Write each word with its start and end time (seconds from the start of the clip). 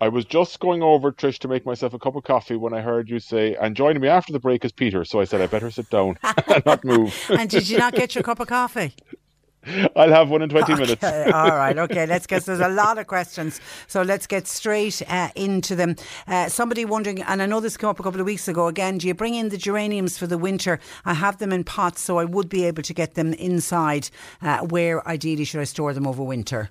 I 0.00 0.08
was 0.08 0.26
just 0.26 0.60
going 0.60 0.82
over, 0.82 1.10
Trish, 1.10 1.38
to 1.38 1.48
make 1.48 1.64
myself 1.64 1.94
a 1.94 1.98
cup 1.98 2.16
of 2.16 2.24
coffee 2.24 2.56
when 2.56 2.74
I 2.74 2.82
heard 2.82 3.08
you 3.08 3.18
say, 3.18 3.54
and 3.54 3.74
joining 3.74 4.02
me 4.02 4.08
after 4.08 4.32
the 4.32 4.38
break 4.38 4.62
is 4.64 4.72
Peter. 4.72 5.04
So 5.04 5.20
I 5.20 5.24
said, 5.24 5.40
I 5.40 5.46
better 5.46 5.70
sit 5.70 5.88
down 5.88 6.18
and 6.22 6.66
not 6.66 6.84
move. 6.84 7.14
and 7.30 7.48
did 7.48 7.68
you 7.68 7.78
not 7.78 7.94
get 7.94 8.14
your 8.14 8.22
cup 8.22 8.38
of 8.38 8.48
coffee? 8.48 8.92
I'll 9.96 10.10
have 10.10 10.28
one 10.28 10.42
in 10.42 10.48
20 10.48 10.72
okay, 10.72 10.80
minutes. 10.80 11.04
all 11.04 11.48
right, 11.48 11.76
okay, 11.86 12.06
let's 12.06 12.26
get, 12.26 12.44
there's 12.44 12.60
a 12.60 12.68
lot 12.68 12.98
of 12.98 13.06
questions. 13.06 13.60
So 13.86 14.02
let's 14.02 14.26
get 14.26 14.46
straight 14.46 15.02
uh, 15.08 15.30
into 15.34 15.74
them. 15.74 15.96
Uh, 16.26 16.48
somebody 16.48 16.84
wondering, 16.84 17.22
and 17.22 17.42
I 17.42 17.46
know 17.46 17.60
this 17.60 17.76
came 17.78 17.88
up 17.88 17.98
a 17.98 18.02
couple 18.02 18.20
of 18.20 18.26
weeks 18.26 18.48
ago 18.48 18.68
again, 18.68 18.98
do 18.98 19.08
you 19.08 19.14
bring 19.14 19.34
in 19.34 19.48
the 19.48 19.56
geraniums 19.56 20.18
for 20.18 20.26
the 20.26 20.38
winter? 20.38 20.78
I 21.04 21.14
have 21.14 21.38
them 21.38 21.52
in 21.52 21.64
pots, 21.64 22.02
so 22.02 22.18
I 22.18 22.24
would 22.24 22.48
be 22.48 22.64
able 22.64 22.82
to 22.82 22.94
get 22.94 23.14
them 23.14 23.32
inside. 23.32 24.10
Uh, 24.42 24.58
where 24.58 25.06
ideally 25.08 25.44
should 25.44 25.60
I 25.60 25.64
store 25.64 25.94
them 25.94 26.06
over 26.06 26.22
winter? 26.22 26.70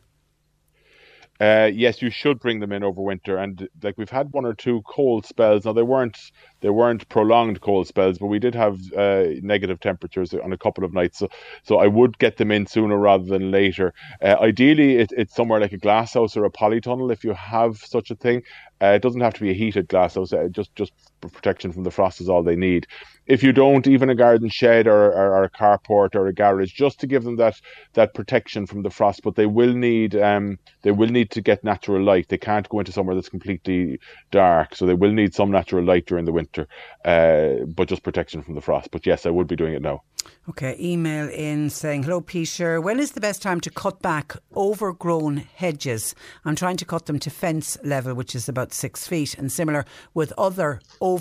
Uh, 1.37 1.69
yes, 1.73 2.01
you 2.01 2.09
should 2.09 2.39
bring 2.39 2.61
them 2.61 2.71
in 2.71 2.81
over 2.81 3.01
winter. 3.01 3.37
And 3.37 3.67
like 3.83 3.97
we've 3.97 4.09
had 4.09 4.31
one 4.31 4.45
or 4.45 4.53
two 4.53 4.81
cold 4.87 5.25
spells. 5.25 5.65
Now 5.65 5.73
they 5.73 5.83
weren't 5.83 6.17
they 6.61 6.69
weren't 6.69 7.09
prolonged 7.09 7.59
cold 7.59 7.87
spells, 7.87 8.17
but 8.17 8.27
we 8.27 8.39
did 8.39 8.55
have 8.55 8.79
uh, 8.93 9.25
negative 9.41 9.81
temperatures 9.81 10.33
on 10.33 10.53
a 10.53 10.57
couple 10.57 10.85
of 10.85 10.93
nights. 10.93 11.19
So 11.19 11.27
so 11.63 11.77
I 11.79 11.87
would 11.87 12.17
get 12.19 12.37
them 12.37 12.51
in 12.51 12.65
sooner 12.67 12.97
rather 12.97 13.25
than 13.25 13.51
later. 13.51 13.93
Uh, 14.21 14.37
ideally, 14.39 14.95
it, 14.95 15.11
it's 15.17 15.35
somewhere 15.35 15.59
like 15.59 15.73
a 15.73 15.77
glass 15.77 16.13
house 16.13 16.37
or 16.37 16.45
a 16.45 16.49
polytunnel 16.51 17.11
if 17.11 17.25
you 17.25 17.33
have 17.33 17.77
such 17.79 18.11
a 18.11 18.15
thing. 18.15 18.41
Uh, 18.81 18.93
it 18.95 19.01
doesn't 19.01 19.21
have 19.21 19.33
to 19.33 19.41
be 19.41 19.49
a 19.51 19.53
heated 19.53 19.89
glass 19.89 20.15
house. 20.15 20.31
Uh, 20.31 20.47
just 20.51 20.73
just 20.75 20.93
protection 21.29 21.71
from 21.71 21.83
the 21.83 21.91
frost 21.91 22.21
is 22.21 22.29
all 22.29 22.43
they 22.43 22.55
need. 22.55 22.87
If 23.27 23.41
you 23.41 23.51
don't, 23.51 23.87
even 23.87 24.09
a 24.09 24.15
garden 24.15 24.49
shed 24.49 24.87
or, 24.87 25.11
or, 25.11 25.35
or, 25.35 25.43
a 25.43 25.49
carport 25.49 26.15
or 26.15 26.27
a 26.27 26.33
garage, 26.33 26.71
just 26.71 26.99
to 26.99 27.07
give 27.07 27.23
them 27.23 27.37
that 27.37 27.59
that 27.93 28.13
protection 28.13 28.67
from 28.67 28.83
the 28.83 28.91
frost. 28.91 29.23
But 29.23 29.35
they 29.35 29.47
will 29.47 29.73
need 29.73 30.15
um, 30.15 30.59
they 30.83 30.91
will 30.91 31.09
need 31.09 31.31
to 31.31 31.41
get 31.41 31.63
natural 31.63 32.03
light. 32.03 32.29
They 32.29 32.37
can't 32.37 32.69
go 32.69 32.79
into 32.79 32.91
somewhere 32.91 33.15
that's 33.15 33.29
completely 33.29 33.99
dark, 34.31 34.75
so 34.75 34.85
they 34.85 34.93
will 34.93 35.11
need 35.11 35.33
some 35.33 35.49
natural 35.49 35.83
light 35.83 36.05
during 36.05 36.25
the 36.25 36.33
winter. 36.33 36.67
Uh, 37.03 37.65
but 37.65 37.87
just 37.87 38.03
protection 38.03 38.43
from 38.43 38.55
the 38.55 38.61
frost. 38.61 38.89
But 38.91 39.05
yes, 39.05 39.25
I 39.25 39.31
would 39.31 39.47
be 39.47 39.55
doing 39.55 39.73
it 39.73 39.81
now. 39.81 40.03
Okay, 40.47 40.75
email 40.79 41.27
in 41.29 41.69
saying, 41.71 42.03
Hello, 42.03 42.21
Peter. 42.21 42.79
When 42.79 42.99
is 42.99 43.11
the 43.11 43.21
best 43.21 43.41
time 43.41 43.59
to 43.61 43.71
cut 43.71 44.01
back 44.01 44.35
overgrown 44.55 45.37
hedges? 45.37 46.13
I'm 46.45 46.55
trying 46.55 46.77
to 46.77 46.85
cut 46.85 47.07
them 47.07 47.19
to 47.19 47.29
fence 47.31 47.77
level, 47.83 48.13
which 48.13 48.35
is 48.35 48.47
about 48.47 48.71
six 48.71 49.07
feet, 49.07 49.35
and 49.37 49.51
similar 49.51 49.85
with 50.13 50.33
other 50.37 50.81
overgrown 51.01 51.14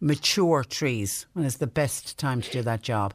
mature 0.00 0.64
trees. 0.64 1.26
When 1.32 1.44
is 1.44 1.56
the 1.56 1.66
best 1.66 2.18
time 2.18 2.42
to 2.42 2.50
do 2.50 2.62
that 2.62 2.82
job? 2.82 3.14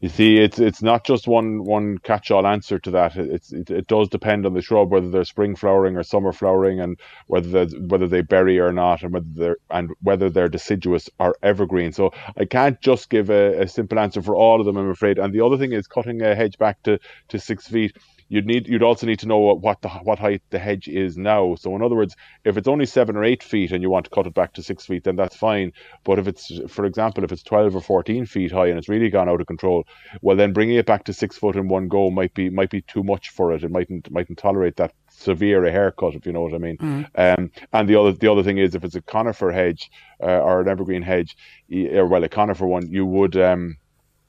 You 0.00 0.08
see, 0.08 0.38
it's 0.38 0.58
it's 0.58 0.82
not 0.82 1.04
just 1.04 1.26
one 1.26 1.64
one 1.64 1.98
catch-all 1.98 2.46
answer 2.46 2.78
to 2.78 2.90
that. 2.92 3.16
It's 3.16 3.52
it, 3.52 3.70
it 3.70 3.86
does 3.88 4.08
depend 4.08 4.46
on 4.46 4.54
the 4.54 4.62
shrub 4.62 4.90
whether 4.90 5.10
they're 5.10 5.24
spring 5.24 5.56
flowering 5.56 5.96
or 5.96 6.02
summer 6.04 6.32
flowering, 6.32 6.80
and 6.80 6.98
whether 7.26 7.66
whether 7.66 8.06
they 8.06 8.22
berry 8.22 8.60
or 8.60 8.72
not, 8.72 9.02
and 9.02 9.12
whether 9.12 9.26
they're 9.34 9.56
and 9.70 9.90
whether 10.00 10.30
they're 10.30 10.48
deciduous 10.48 11.10
or 11.18 11.36
evergreen. 11.42 11.92
So 11.92 12.12
I 12.36 12.44
can't 12.44 12.80
just 12.80 13.10
give 13.10 13.30
a, 13.30 13.62
a 13.62 13.68
simple 13.68 13.98
answer 13.98 14.22
for 14.22 14.36
all 14.36 14.60
of 14.60 14.66
them, 14.66 14.76
I'm 14.76 14.90
afraid. 14.90 15.18
And 15.18 15.34
the 15.34 15.44
other 15.44 15.58
thing 15.58 15.72
is 15.72 15.88
cutting 15.88 16.22
a 16.22 16.36
hedge 16.36 16.56
back 16.58 16.82
to 16.84 17.00
to 17.28 17.38
six 17.40 17.66
feet 17.66 17.96
you'd 18.28 18.46
need 18.46 18.66
you'd 18.68 18.82
also 18.82 19.06
need 19.06 19.18
to 19.20 19.26
know 19.26 19.38
what 19.38 19.60
what, 19.60 19.82
the, 19.82 19.88
what 19.88 20.18
height 20.18 20.42
the 20.50 20.58
hedge 20.58 20.88
is 20.88 21.16
now. 21.16 21.54
So 21.56 21.74
in 21.76 21.82
other 21.82 21.94
words, 21.94 22.16
if 22.44 22.56
it's 22.56 22.68
only 22.68 22.86
seven 22.86 23.16
or 23.16 23.24
eight 23.24 23.42
feet 23.42 23.72
and 23.72 23.82
you 23.82 23.90
want 23.90 24.04
to 24.06 24.10
cut 24.10 24.26
it 24.26 24.34
back 24.34 24.54
to 24.54 24.62
six 24.62 24.86
feet, 24.86 25.04
then 25.04 25.16
that's 25.16 25.36
fine. 25.36 25.72
But 26.04 26.18
if 26.18 26.26
it's, 26.26 26.50
for 26.68 26.84
example, 26.84 27.24
if 27.24 27.32
it's 27.32 27.42
twelve 27.42 27.74
or 27.76 27.80
fourteen 27.80 28.26
feet 28.26 28.52
high 28.52 28.66
and 28.66 28.78
it's 28.78 28.88
really 28.88 29.10
gone 29.10 29.28
out 29.28 29.40
of 29.40 29.46
control, 29.46 29.86
well 30.22 30.36
then 30.36 30.52
bringing 30.52 30.76
it 30.76 30.86
back 30.86 31.04
to 31.04 31.12
six 31.12 31.36
foot 31.36 31.56
in 31.56 31.68
one 31.68 31.88
go 31.88 32.10
might 32.10 32.34
be 32.34 32.50
might 32.50 32.70
be 32.70 32.82
too 32.82 33.02
much 33.02 33.30
for 33.30 33.52
it. 33.52 33.64
It 33.64 33.70
mightn't 33.70 34.10
mightn't 34.10 34.38
tolerate 34.38 34.76
that 34.76 34.92
severe 35.10 35.64
a 35.64 35.70
haircut, 35.70 36.14
if 36.14 36.26
you 36.26 36.32
know 36.32 36.42
what 36.42 36.54
I 36.54 36.58
mean. 36.58 36.76
Mm. 36.78 37.08
Um, 37.16 37.50
and 37.72 37.88
the 37.88 37.98
other 38.00 38.12
the 38.12 38.30
other 38.30 38.42
thing 38.42 38.58
is 38.58 38.74
if 38.74 38.84
it's 38.84 38.96
a 38.96 39.02
conifer 39.02 39.52
hedge 39.52 39.90
uh, 40.20 40.40
or 40.40 40.60
an 40.60 40.68
evergreen 40.68 41.02
hedge, 41.02 41.36
or 41.70 42.06
well 42.06 42.24
a 42.24 42.28
conifer 42.28 42.66
one, 42.66 42.90
you 42.90 43.06
would. 43.06 43.36
Um, 43.36 43.76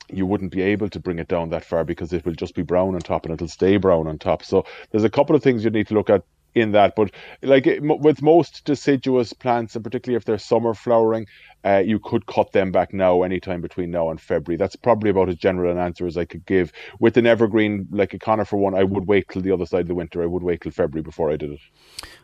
you 0.10 0.26
wouldn't 0.26 0.52
be 0.52 0.62
able 0.62 0.90
to 0.90 1.00
bring 1.00 1.20
it 1.20 1.28
down 1.28 1.50
that 1.50 1.66
far 1.66 1.84
because 1.84 2.14
it 2.14 2.26
will 2.26 2.34
just 2.34 2.56
be 2.56 2.62
brown 2.62 2.96
on 2.96 3.02
top 3.02 3.26
and 3.26 3.34
it'll 3.34 3.48
stay 3.48 3.78
brown 3.78 4.08
on 4.08 4.18
top. 4.18 4.44
So 4.44 4.66
there's 4.92 5.04
a 5.04 5.10
couple 5.10 5.36
of 5.36 5.44
things 5.44 5.64
you 5.64 5.70
need 5.70 5.88
to 5.88 5.94
look 5.94 6.10
at 6.10 6.24
in 6.56 6.72
that. 6.72 6.96
But 6.96 7.12
like 7.42 7.68
with 7.82 8.22
most 8.22 8.64
deciduous 8.66 9.34
plants, 9.34 9.76
and 9.76 9.84
particularly 9.84 10.18
if 10.18 10.26
they're 10.26 10.38
summer 10.38 10.74
flowering, 10.74 11.28
uh, 11.66 11.84
you 11.86 12.00
could 12.00 12.26
cut 12.28 12.52
them 12.52 12.72
back 12.72 12.94
now, 12.94 13.24
anytime 13.24 13.60
between 13.60 13.92
now 13.92 14.10
and 14.10 14.22
February. 14.22 14.56
That's 14.56 14.76
probably 14.76 15.10
about 15.10 15.30
as 15.30 15.36
general 15.36 15.72
an 15.72 15.78
answer 15.78 16.06
as 16.08 16.16
I 16.16 16.26
could 16.26 16.46
give. 16.46 16.72
With 17.00 17.18
an 17.18 17.26
evergreen, 17.26 17.88
like 17.92 18.14
a 18.14 18.20
conifer 18.20 18.56
one, 18.56 18.76
I 18.76 18.84
would 18.84 19.08
wait 19.08 19.28
till 19.30 19.42
the 19.42 19.52
other 19.52 19.66
side 19.66 19.82
of 19.82 19.88
the 19.88 19.96
winter. 19.96 20.22
I 20.22 20.28
would 20.28 20.44
wait 20.44 20.62
till 20.62 20.72
February 20.72 21.02
before 21.04 21.32
I 21.32 21.38
did 21.38 21.52
it. 21.52 21.60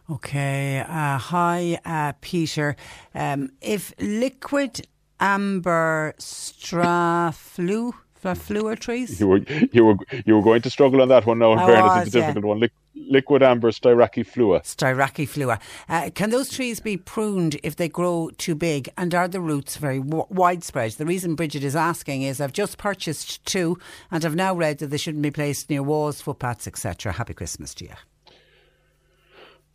Okay. 0.10 0.80
Uh, 0.88 1.18
hi, 1.18 1.80
uh, 1.86 2.14
Peter. 2.22 2.76
Um, 3.16 3.50
if 3.62 3.94
liquid 4.00 4.88
amber 5.22 6.14
straflu 6.18 7.94
fleur 8.36 8.76
trees. 8.76 9.20
You 9.20 9.28
were 9.28 9.42
you 9.72 9.86
were 9.86 9.96
you 10.26 10.36
were 10.36 10.44
going 10.44 10.62
to 10.62 10.70
struggle 10.70 11.02
on 11.02 11.10
that 11.10 11.26
one 11.26 11.40
now. 11.40 11.54
In 11.54 11.60
I 11.60 11.66
fairness, 11.66 11.84
was, 11.84 12.08
it's 12.08 12.16
a 12.16 12.20
difficult 12.20 12.46
yeah. 12.46 12.50
one. 12.50 12.70
liquid 13.10 13.44
amber 13.44 13.72
styraciflua. 13.72 14.62
Styraciflua. 14.64 15.60
Uh, 15.90 16.10
can 16.14 16.30
those 16.30 16.50
trees 16.50 16.80
be 16.80 16.98
pruned 16.98 17.60
if 17.64 17.76
they 17.76 17.90
grow 17.90 18.30
too 18.38 18.56
big? 18.56 18.90
And 18.98 19.16
are 19.16 19.28
the 19.28 19.42
roots 19.42 19.78
very 19.78 20.00
w- 20.00 20.26
widespread? 20.30 20.92
The 20.94 21.06
reason 21.06 21.36
Bridget 21.36 21.64
is 21.64 21.76
asking 21.76 22.22
is 22.24 22.40
I've 22.40 22.54
just 22.54 22.78
purchased 22.78 23.44
two, 23.46 23.78
and 24.12 24.24
I've 24.24 24.36
now 24.36 24.54
read 24.54 24.80
that 24.80 24.88
they 24.88 24.98
shouldn't 24.98 25.24
be 25.24 25.32
placed 25.32 25.70
near 25.70 25.84
walls, 25.84 26.22
footpaths, 26.22 26.68
etc. 26.68 27.14
Happy 27.14 27.34
Christmas 27.34 27.74
to 27.76 27.86
you. 27.86 28.11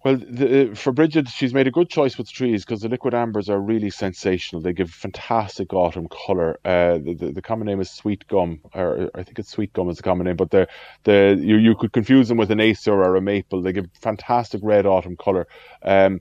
Well, 0.06 0.18
the, 0.18 0.70
for 0.76 0.92
Bridget, 0.92 1.28
she's 1.28 1.52
made 1.52 1.66
a 1.66 1.72
good 1.72 1.90
choice 1.90 2.16
with 2.16 2.30
trees 2.30 2.64
because 2.64 2.80
the 2.80 2.88
liquid 2.88 3.12
ambers 3.12 3.48
are 3.48 3.60
really 3.60 3.90
sensational. 3.90 4.62
They 4.62 4.72
give 4.72 4.88
fantastic 4.88 5.72
autumn 5.72 6.06
colour. 6.06 6.60
Uh, 6.64 6.98
the, 6.98 7.16
the, 7.18 7.32
the, 7.32 7.42
common 7.42 7.66
name 7.66 7.80
is 7.80 7.90
sweet 7.90 8.24
gum, 8.28 8.60
or 8.72 9.10
I 9.16 9.24
think 9.24 9.40
it's 9.40 9.50
sweet 9.50 9.72
gum 9.72 9.88
is 9.88 9.96
the 9.96 10.04
common 10.04 10.28
name, 10.28 10.36
but 10.36 10.52
the 10.52 10.68
the 11.02 11.36
you, 11.40 11.56
you 11.56 11.74
could 11.74 11.92
confuse 11.92 12.28
them 12.28 12.38
with 12.38 12.52
an 12.52 12.60
acer 12.60 12.92
or 12.92 13.16
a 13.16 13.20
maple. 13.20 13.62
They 13.62 13.72
give 13.72 13.88
fantastic 14.00 14.60
red 14.62 14.86
autumn 14.86 15.16
colour. 15.16 15.48
Um, 15.82 16.20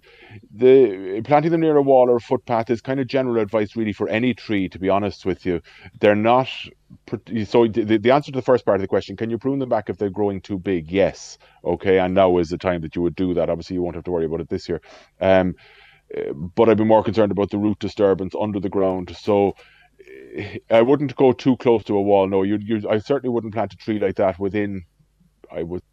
the 0.51 1.21
planting 1.23 1.51
them 1.51 1.61
near 1.61 1.77
a 1.77 1.83
wall 1.83 2.09
or 2.09 2.15
a 2.15 2.21
footpath 2.21 2.71
is 2.71 2.81
kind 2.81 2.99
of 2.99 3.05
general 3.05 3.39
advice, 3.39 3.75
really, 3.75 3.93
for 3.93 4.09
any 4.09 4.33
tree. 4.33 4.67
To 4.69 4.79
be 4.79 4.89
honest 4.89 5.27
with 5.27 5.45
you, 5.45 5.61
they're 5.99 6.15
not. 6.15 6.49
So 7.45 7.67
the, 7.67 7.97
the 7.97 8.11
answer 8.11 8.31
to 8.31 8.37
the 8.37 8.43
first 8.43 8.65
part 8.65 8.75
of 8.75 8.81
the 8.81 8.87
question: 8.87 9.15
Can 9.15 9.29
you 9.29 9.37
prune 9.37 9.59
them 9.59 9.69
back 9.69 9.89
if 9.89 9.97
they're 9.97 10.09
growing 10.09 10.41
too 10.41 10.59
big? 10.59 10.91
Yes. 10.91 11.37
Okay, 11.63 11.99
and 11.99 12.13
now 12.13 12.37
is 12.37 12.49
the 12.49 12.57
time 12.57 12.81
that 12.81 12.95
you 12.95 13.01
would 13.01 13.15
do 13.15 13.33
that. 13.33 13.49
Obviously, 13.49 13.75
you 13.75 13.81
won't 13.81 13.95
have 13.95 14.03
to 14.05 14.11
worry 14.11 14.25
about 14.25 14.41
it 14.41 14.49
this 14.49 14.69
year. 14.69 14.81
Um, 15.19 15.55
but 16.55 16.69
I'd 16.69 16.77
be 16.77 16.83
more 16.83 17.03
concerned 17.03 17.31
about 17.31 17.49
the 17.49 17.57
root 17.57 17.79
disturbance 17.79 18.35
under 18.39 18.59
the 18.59 18.69
ground. 18.69 19.15
So 19.17 19.55
I 20.69 20.81
wouldn't 20.81 21.15
go 21.15 21.31
too 21.31 21.57
close 21.57 21.83
to 21.85 21.97
a 21.97 22.01
wall. 22.01 22.27
No, 22.27 22.43
you, 22.43 22.57
you 22.57 22.89
I 22.89 22.99
certainly 22.99 23.33
wouldn't 23.33 23.53
plant 23.53 23.73
a 23.73 23.77
tree 23.77 23.99
like 23.99 24.15
that 24.15 24.39
within. 24.39 24.85
I 25.51 25.63
would 25.63 25.83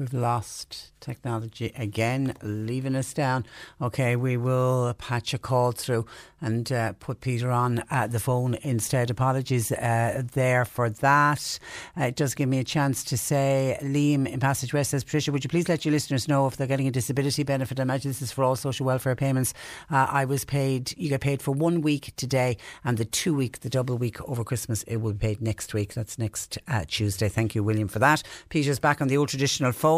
We've 0.00 0.14
lost 0.14 0.92
technology 1.00 1.74
again, 1.76 2.34
leaving 2.42 2.96
us 2.96 3.12
down. 3.12 3.44
Okay, 3.82 4.16
we 4.16 4.38
will 4.38 4.94
patch 4.94 5.34
a 5.34 5.38
call 5.38 5.72
through 5.72 6.06
and 6.40 6.72
uh, 6.72 6.94
put 6.94 7.20
Peter 7.20 7.50
on 7.50 7.84
uh, 7.90 8.06
the 8.06 8.18
phone 8.18 8.54
instead. 8.62 9.10
Apologies 9.10 9.70
uh, 9.72 10.22
there 10.32 10.64
for 10.64 10.88
that. 10.88 11.58
Uh, 11.98 12.04
it 12.04 12.16
does 12.16 12.34
give 12.34 12.48
me 12.48 12.58
a 12.58 12.64
chance 12.64 13.04
to 13.04 13.18
say, 13.18 13.78
Liam 13.82 14.26
in 14.26 14.40
Passage 14.40 14.72
West 14.72 14.92
says, 14.92 15.04
Patricia, 15.04 15.32
would 15.32 15.44
you 15.44 15.50
please 15.50 15.68
let 15.68 15.84
your 15.84 15.92
listeners 15.92 16.28
know 16.28 16.46
if 16.46 16.56
they're 16.56 16.66
getting 16.66 16.88
a 16.88 16.90
disability 16.90 17.42
benefit? 17.42 17.78
I 17.78 17.82
imagine 17.82 18.10
this 18.10 18.22
is 18.22 18.32
for 18.32 18.42
all 18.42 18.56
social 18.56 18.86
welfare 18.86 19.14
payments. 19.14 19.52
Uh, 19.90 20.06
I 20.08 20.24
was 20.24 20.46
paid, 20.46 20.94
you 20.96 21.10
get 21.10 21.20
paid 21.20 21.42
for 21.42 21.52
one 21.52 21.82
week 21.82 22.14
today, 22.16 22.56
and 22.84 22.96
the 22.96 23.04
two 23.04 23.34
week, 23.34 23.60
the 23.60 23.68
double 23.68 23.98
week 23.98 24.18
over 24.22 24.44
Christmas, 24.44 24.82
it 24.84 24.96
will 24.96 25.12
be 25.12 25.18
paid 25.18 25.42
next 25.42 25.74
week. 25.74 25.92
That's 25.92 26.18
next 26.18 26.56
uh, 26.68 26.86
Tuesday. 26.88 27.28
Thank 27.28 27.54
you, 27.54 27.62
William, 27.62 27.88
for 27.88 27.98
that. 27.98 28.22
Peter's 28.48 28.78
back 28.78 29.02
on 29.02 29.08
the 29.08 29.18
old 29.18 29.28
traditional 29.28 29.72
phone. 29.72 29.89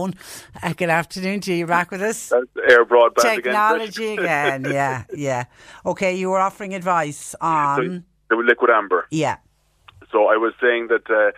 Good 0.77 0.91
afternoon 0.91 1.41
to 1.43 1.53
you. 1.53 1.67
Back 1.67 1.91
with 1.91 2.03
us. 2.03 2.33
air 2.33 2.85
broadband 2.85 3.23
Technology 3.23 4.15
again. 4.15 4.67
again. 4.67 4.73
yeah, 4.75 5.05
yeah. 5.15 5.45
Okay, 5.85 6.15
you 6.15 6.31
were 6.31 6.41
offering 6.41 6.75
advice 6.75 7.35
on. 7.41 8.05
The 8.31 8.37
liquid 8.37 8.71
amber. 8.71 9.07
Yeah. 9.11 9.37
So 10.11 10.27
I 10.27 10.37
was 10.37 10.55
saying 10.61 10.89
that. 10.89 11.11
Uh, 11.11 11.33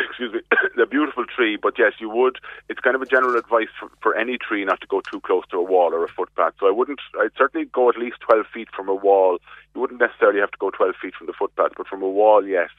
excuse 0.08 0.32
me, 0.32 0.40
a 0.82 0.86
beautiful 0.86 1.24
tree, 1.24 1.56
but 1.60 1.74
yes, 1.78 1.92
you 1.98 2.08
would. 2.08 2.38
It's 2.68 2.80
kind 2.80 2.96
of 2.96 3.02
a 3.02 3.06
general 3.06 3.36
advice 3.36 3.68
for, 3.78 3.90
for 4.02 4.14
any 4.14 4.38
tree 4.38 4.64
not 4.64 4.80
to 4.80 4.86
go 4.86 5.00
too 5.10 5.20
close 5.20 5.44
to 5.50 5.58
a 5.58 5.62
wall 5.62 5.92
or 5.92 6.04
a 6.04 6.08
footpath. 6.08 6.54
So 6.60 6.66
I 6.66 6.70
wouldn't. 6.70 7.00
I'd 7.20 7.30
certainly 7.36 7.66
go 7.66 7.88
at 7.88 7.98
least 7.98 8.16
twelve 8.20 8.46
feet 8.52 8.68
from 8.74 8.88
a 8.88 8.94
wall. 8.94 9.38
You 9.74 9.80
wouldn't 9.80 10.00
necessarily 10.00 10.40
have 10.40 10.50
to 10.52 10.58
go 10.58 10.70
twelve 10.70 10.94
feet 11.00 11.14
from 11.14 11.26
the 11.26 11.32
footpath, 11.32 11.72
but 11.76 11.86
from 11.86 12.02
a 12.02 12.08
wall, 12.08 12.46
yes. 12.46 12.70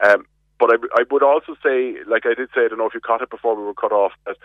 Um, 0.00 0.26
but 0.58 0.70
I, 0.70 1.00
I 1.00 1.04
would 1.10 1.22
also 1.22 1.56
say, 1.62 1.96
like 2.06 2.26
I 2.26 2.34
did 2.34 2.48
say, 2.54 2.64
I 2.64 2.68
don't 2.68 2.78
know 2.78 2.86
if 2.86 2.94
you 2.94 3.00
caught 3.00 3.22
it 3.22 3.30
before 3.30 3.56
we 3.56 3.62
were 3.62 3.74
cut 3.74 3.92
off, 3.92 4.12
that 4.26 4.36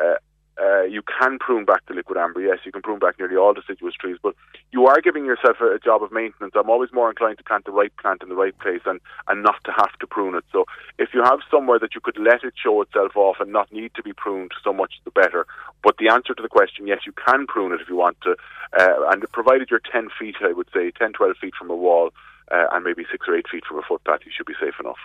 uh, 0.00 0.16
uh, 0.60 0.82
you 0.82 1.02
can 1.02 1.38
prune 1.38 1.64
back 1.64 1.86
the 1.86 1.94
liquid 1.94 2.18
amber. 2.18 2.40
Yes, 2.40 2.58
you 2.64 2.72
can 2.72 2.82
prune 2.82 2.98
back 2.98 3.16
nearly 3.18 3.36
all 3.36 3.54
deciduous 3.54 3.94
trees, 3.94 4.16
but 4.20 4.34
you 4.72 4.86
are 4.86 5.00
giving 5.00 5.24
yourself 5.24 5.58
a, 5.60 5.74
a, 5.74 5.78
job 5.78 6.02
of 6.02 6.10
maintenance. 6.10 6.54
I'm 6.56 6.68
always 6.68 6.92
more 6.92 7.08
inclined 7.08 7.38
to 7.38 7.44
plant 7.44 7.64
the 7.64 7.70
right 7.70 7.96
plant 7.96 8.22
in 8.24 8.28
the 8.28 8.34
right 8.34 8.58
place 8.58 8.80
and, 8.84 9.00
and 9.28 9.44
not 9.44 9.62
to 9.64 9.72
have 9.72 9.96
to 10.00 10.06
prune 10.06 10.34
it. 10.34 10.44
So 10.52 10.64
if 10.98 11.10
you 11.14 11.22
have 11.22 11.38
somewhere 11.48 11.78
that 11.78 11.94
you 11.94 12.00
could 12.00 12.18
let 12.18 12.42
it 12.42 12.54
show 12.60 12.82
itself 12.82 13.12
off 13.14 13.36
and 13.38 13.52
not 13.52 13.72
need 13.72 13.92
to 13.94 14.02
be 14.02 14.12
pruned, 14.12 14.50
so 14.64 14.72
much 14.72 14.94
the 15.04 15.12
better. 15.12 15.46
But 15.84 15.98
the 15.98 16.08
answer 16.08 16.34
to 16.34 16.42
the 16.42 16.48
question, 16.48 16.88
yes, 16.88 17.00
you 17.06 17.12
can 17.12 17.46
prune 17.46 17.72
it 17.72 17.80
if 17.80 17.88
you 17.88 17.96
want 17.96 18.16
to, 18.22 18.34
uh, 18.76 19.10
and 19.10 19.24
provided 19.30 19.70
you're 19.70 19.80
10 19.92 20.08
feet, 20.18 20.36
I 20.42 20.52
would 20.52 20.68
say, 20.74 20.90
10, 20.90 21.12
12 21.12 21.36
feet 21.40 21.54
from 21.56 21.70
a 21.70 21.76
wall, 21.76 22.10
uh, 22.50 22.66
and 22.72 22.84
maybe 22.84 23.04
six 23.10 23.26
or 23.28 23.36
eight 23.36 23.46
feet 23.50 23.64
from 23.66 23.78
a 23.78 23.82
footpath, 23.82 24.20
you 24.24 24.32
should 24.34 24.46
be 24.46 24.54
safe 24.60 24.74
enough. 24.80 24.96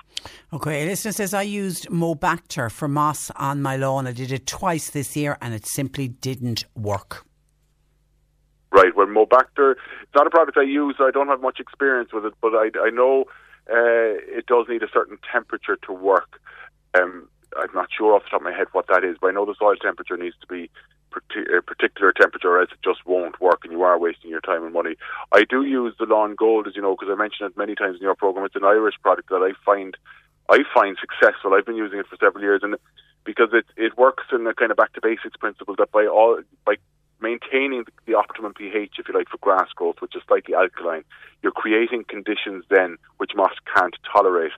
Okay, 0.51 0.83
a 0.83 0.85
listener 0.85 1.11
says 1.11 1.33
I 1.33 1.41
used 1.41 1.89
Mobacter 1.89 2.71
for 2.71 2.87
moss 2.87 3.31
on 3.35 3.61
my 3.61 3.75
lawn. 3.75 4.07
I 4.07 4.11
did 4.11 4.31
it 4.31 4.47
twice 4.47 4.89
this 4.89 5.15
year 5.15 5.37
and 5.41 5.53
it 5.53 5.65
simply 5.65 6.07
didn't 6.07 6.65
work. 6.75 7.25
Right, 8.71 8.95
well, 8.95 9.07
Mobacter, 9.07 9.73
it's 10.01 10.15
not 10.15 10.25
a 10.25 10.31
product 10.31 10.57
I 10.57 10.63
use, 10.63 10.95
I 10.99 11.11
don't 11.11 11.27
have 11.27 11.41
much 11.41 11.59
experience 11.59 12.11
with 12.11 12.25
it, 12.25 12.33
but 12.41 12.53
I, 12.55 12.71
I 12.81 12.89
know 12.89 13.25
uh, 13.69 14.17
it 14.27 14.47
does 14.47 14.65
need 14.67 14.81
a 14.81 14.89
certain 14.91 15.19
temperature 15.31 15.77
to 15.85 15.93
work. 15.93 16.39
Um, 16.95 17.29
I'm 17.55 17.73
not 17.75 17.89
sure 17.95 18.15
off 18.15 18.23
the 18.23 18.29
top 18.29 18.41
of 18.41 18.45
my 18.45 18.53
head 18.53 18.67
what 18.71 18.87
that 18.87 19.03
is, 19.03 19.17
but 19.21 19.27
I 19.27 19.31
know 19.31 19.45
the 19.45 19.55
soil 19.59 19.75
temperature 19.75 20.17
needs 20.17 20.35
to 20.41 20.47
be 20.47 20.71
Uh, 21.15 21.61
particular 21.61 22.11
temperature, 22.11 22.59
else 22.59 22.69
it 22.71 22.79
just 22.83 23.05
won't 23.05 23.39
work, 23.41 23.61
and 23.63 23.71
you 23.71 23.81
are 23.83 23.97
wasting 23.97 24.29
your 24.29 24.41
time 24.41 24.63
and 24.63 24.73
money. 24.73 24.95
I 25.31 25.43
do 25.43 25.63
use 25.63 25.93
the 25.99 26.05
Lawn 26.05 26.35
Gold, 26.35 26.67
as 26.67 26.75
you 26.75 26.81
know, 26.81 26.95
because 26.95 27.11
I 27.11 27.15
mentioned 27.15 27.49
it 27.49 27.57
many 27.57 27.75
times 27.75 27.97
in 27.97 28.03
your 28.03 28.15
program. 28.15 28.45
It's 28.45 28.55
an 28.55 28.63
Irish 28.63 28.95
product 29.01 29.29
that 29.29 29.41
I 29.41 29.53
find 29.65 29.95
I 30.49 30.59
find 30.73 30.97
successful. 30.99 31.53
I've 31.53 31.65
been 31.65 31.75
using 31.75 31.99
it 31.99 32.07
for 32.07 32.17
several 32.17 32.43
years, 32.43 32.61
and 32.63 32.75
because 33.25 33.49
it 33.53 33.65
it 33.77 33.97
works 33.97 34.23
in 34.31 34.45
a 34.47 34.53
kind 34.53 34.71
of 34.71 34.77
back 34.77 34.93
to 34.93 35.01
basics 35.01 35.37
principle 35.37 35.75
that 35.77 35.91
by 35.91 36.05
all 36.05 36.39
by 36.65 36.75
maintaining 37.19 37.83
the, 37.83 37.91
the 38.05 38.13
optimum 38.15 38.53
pH, 38.53 38.95
if 38.99 39.07
you 39.07 39.13
like, 39.13 39.29
for 39.29 39.37
grass 39.37 39.69
growth, 39.75 39.95
which 40.01 40.15
is 40.15 40.21
slightly 40.27 40.53
alkaline, 40.53 41.03
you're 41.41 41.51
creating 41.53 42.03
conditions 42.03 42.65
then 42.69 42.97
which 43.17 43.31
moss 43.35 43.53
can't 43.75 43.95
tolerate. 44.11 44.51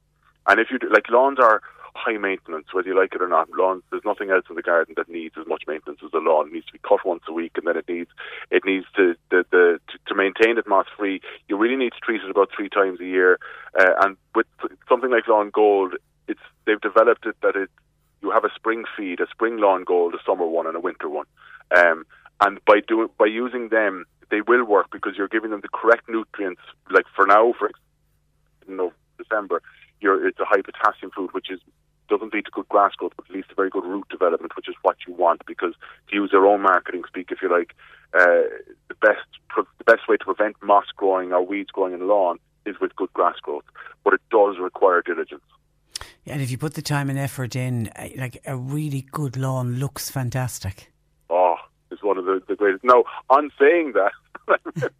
And 0.47 0.59
if 0.59 0.67
you 0.71 0.79
do, 0.79 0.89
like 0.89 1.09
lawns 1.09 1.39
are 1.39 1.61
high 1.95 2.17
maintenance, 2.17 2.67
whether 2.73 2.89
you 2.89 2.99
like 2.99 3.15
it 3.15 3.21
or 3.21 3.27
not. 3.27 3.49
Lawns, 3.51 3.83
there's 3.89 4.05
nothing 4.05 4.29
else 4.29 4.45
in 4.49 4.55
the 4.55 4.61
garden 4.61 4.93
that 4.97 5.09
needs 5.09 5.35
as 5.39 5.47
much 5.47 5.63
maintenance 5.67 5.99
as 6.03 6.13
a 6.13 6.17
lawn. 6.17 6.47
It 6.47 6.53
needs 6.53 6.65
to 6.67 6.73
be 6.73 6.79
cut 6.79 7.05
once 7.05 7.23
a 7.27 7.33
week, 7.33 7.53
and 7.55 7.65
then 7.65 7.77
it 7.77 7.87
needs 7.87 8.09
it 8.51 8.63
needs 8.65 8.85
to 8.97 9.15
the, 9.31 9.45
the 9.51 9.79
to, 9.87 9.97
to 10.07 10.15
maintain 10.15 10.57
it 10.57 10.67
moss 10.67 10.87
free. 10.97 11.21
You 11.47 11.57
really 11.57 11.77
need 11.77 11.93
to 11.93 11.99
treat 11.99 12.21
it 12.21 12.29
about 12.29 12.49
three 12.55 12.69
times 12.69 12.99
a 12.99 13.05
year. 13.05 13.39
Uh, 13.79 13.93
and 14.03 14.17
with 14.35 14.45
something 14.87 15.09
like 15.09 15.27
Lawn 15.27 15.49
Gold, 15.51 15.95
it's 16.27 16.39
they've 16.65 16.81
developed 16.81 17.25
it 17.25 17.37
that 17.41 17.55
it 17.55 17.69
you 18.21 18.31
have 18.31 18.43
a 18.43 18.53
spring 18.53 18.83
feed, 18.97 19.19
a 19.19 19.27
spring 19.29 19.57
Lawn 19.57 19.83
Gold, 19.83 20.13
a 20.13 20.23
summer 20.25 20.45
one, 20.45 20.67
and 20.67 20.75
a 20.75 20.79
winter 20.79 21.09
one. 21.09 21.25
Um, 21.75 22.05
and 22.41 22.63
by 22.65 22.81
doing 22.85 23.09
by 23.17 23.25
using 23.25 23.69
them, 23.69 24.05
they 24.29 24.41
will 24.41 24.65
work 24.65 24.87
because 24.91 25.13
you're 25.17 25.29
giving 25.29 25.51
them 25.51 25.61
the 25.61 25.69
correct 25.69 26.09
nutrients. 26.09 26.61
Like 26.91 27.05
for 27.15 27.25
now, 27.25 27.53
for 27.57 27.71
you 28.67 28.75
know, 28.75 28.93
December, 29.17 29.61
you're, 30.01 30.27
it's 30.27 30.39
a 30.39 30.45
high 30.45 30.61
potassium 30.61 31.11
food, 31.11 31.33
which 31.33 31.49
is 31.49 31.59
doesn't 32.07 32.33
lead 32.33 32.45
to 32.45 32.51
good 32.51 32.69
grass 32.69 32.93
growth, 32.95 33.13
but 33.15 33.29
leads 33.29 33.47
to 33.47 33.55
very 33.55 33.69
good 33.69 33.83
root 33.83 34.07
development, 34.09 34.55
which 34.55 34.69
is 34.69 34.75
what 34.81 34.97
you 35.07 35.13
want. 35.13 35.41
Because 35.45 35.73
to 36.09 36.15
use 36.15 36.31
their 36.31 36.45
own 36.45 36.61
marketing 36.61 37.03
speak, 37.07 37.31
if 37.31 37.41
you 37.41 37.49
like, 37.49 37.75
uh, 38.13 38.47
the 38.87 38.95
best 39.01 39.27
the 39.55 39.83
best 39.85 40.07
way 40.07 40.17
to 40.17 40.25
prevent 40.25 40.55
moss 40.61 40.85
growing 40.95 41.31
or 41.31 41.45
weeds 41.45 41.71
growing 41.71 41.93
in 41.93 42.01
a 42.01 42.05
lawn 42.05 42.39
is 42.65 42.75
with 42.79 42.95
good 42.95 43.11
grass 43.13 43.35
growth, 43.41 43.65
but 44.03 44.13
it 44.13 44.21
does 44.31 44.57
require 44.59 45.01
diligence. 45.01 45.43
Yeah, 46.23 46.33
and 46.33 46.41
if 46.41 46.49
you 46.49 46.57
put 46.57 46.73
the 46.73 46.81
time 46.81 47.09
and 47.09 47.19
effort 47.19 47.55
in, 47.55 47.89
uh, 47.95 48.09
like 48.17 48.41
a 48.45 48.57
really 48.57 49.05
good 49.11 49.37
lawn 49.37 49.75
looks 49.75 50.09
fantastic. 50.09 50.91
Oh, 51.29 51.55
it's 51.91 52.03
one 52.03 52.17
of 52.17 52.25
the, 52.25 52.41
the 52.47 52.55
greatest. 52.55 52.83
Now, 52.83 53.03
on 53.29 53.51
saying 53.59 53.93
that, 53.93 54.11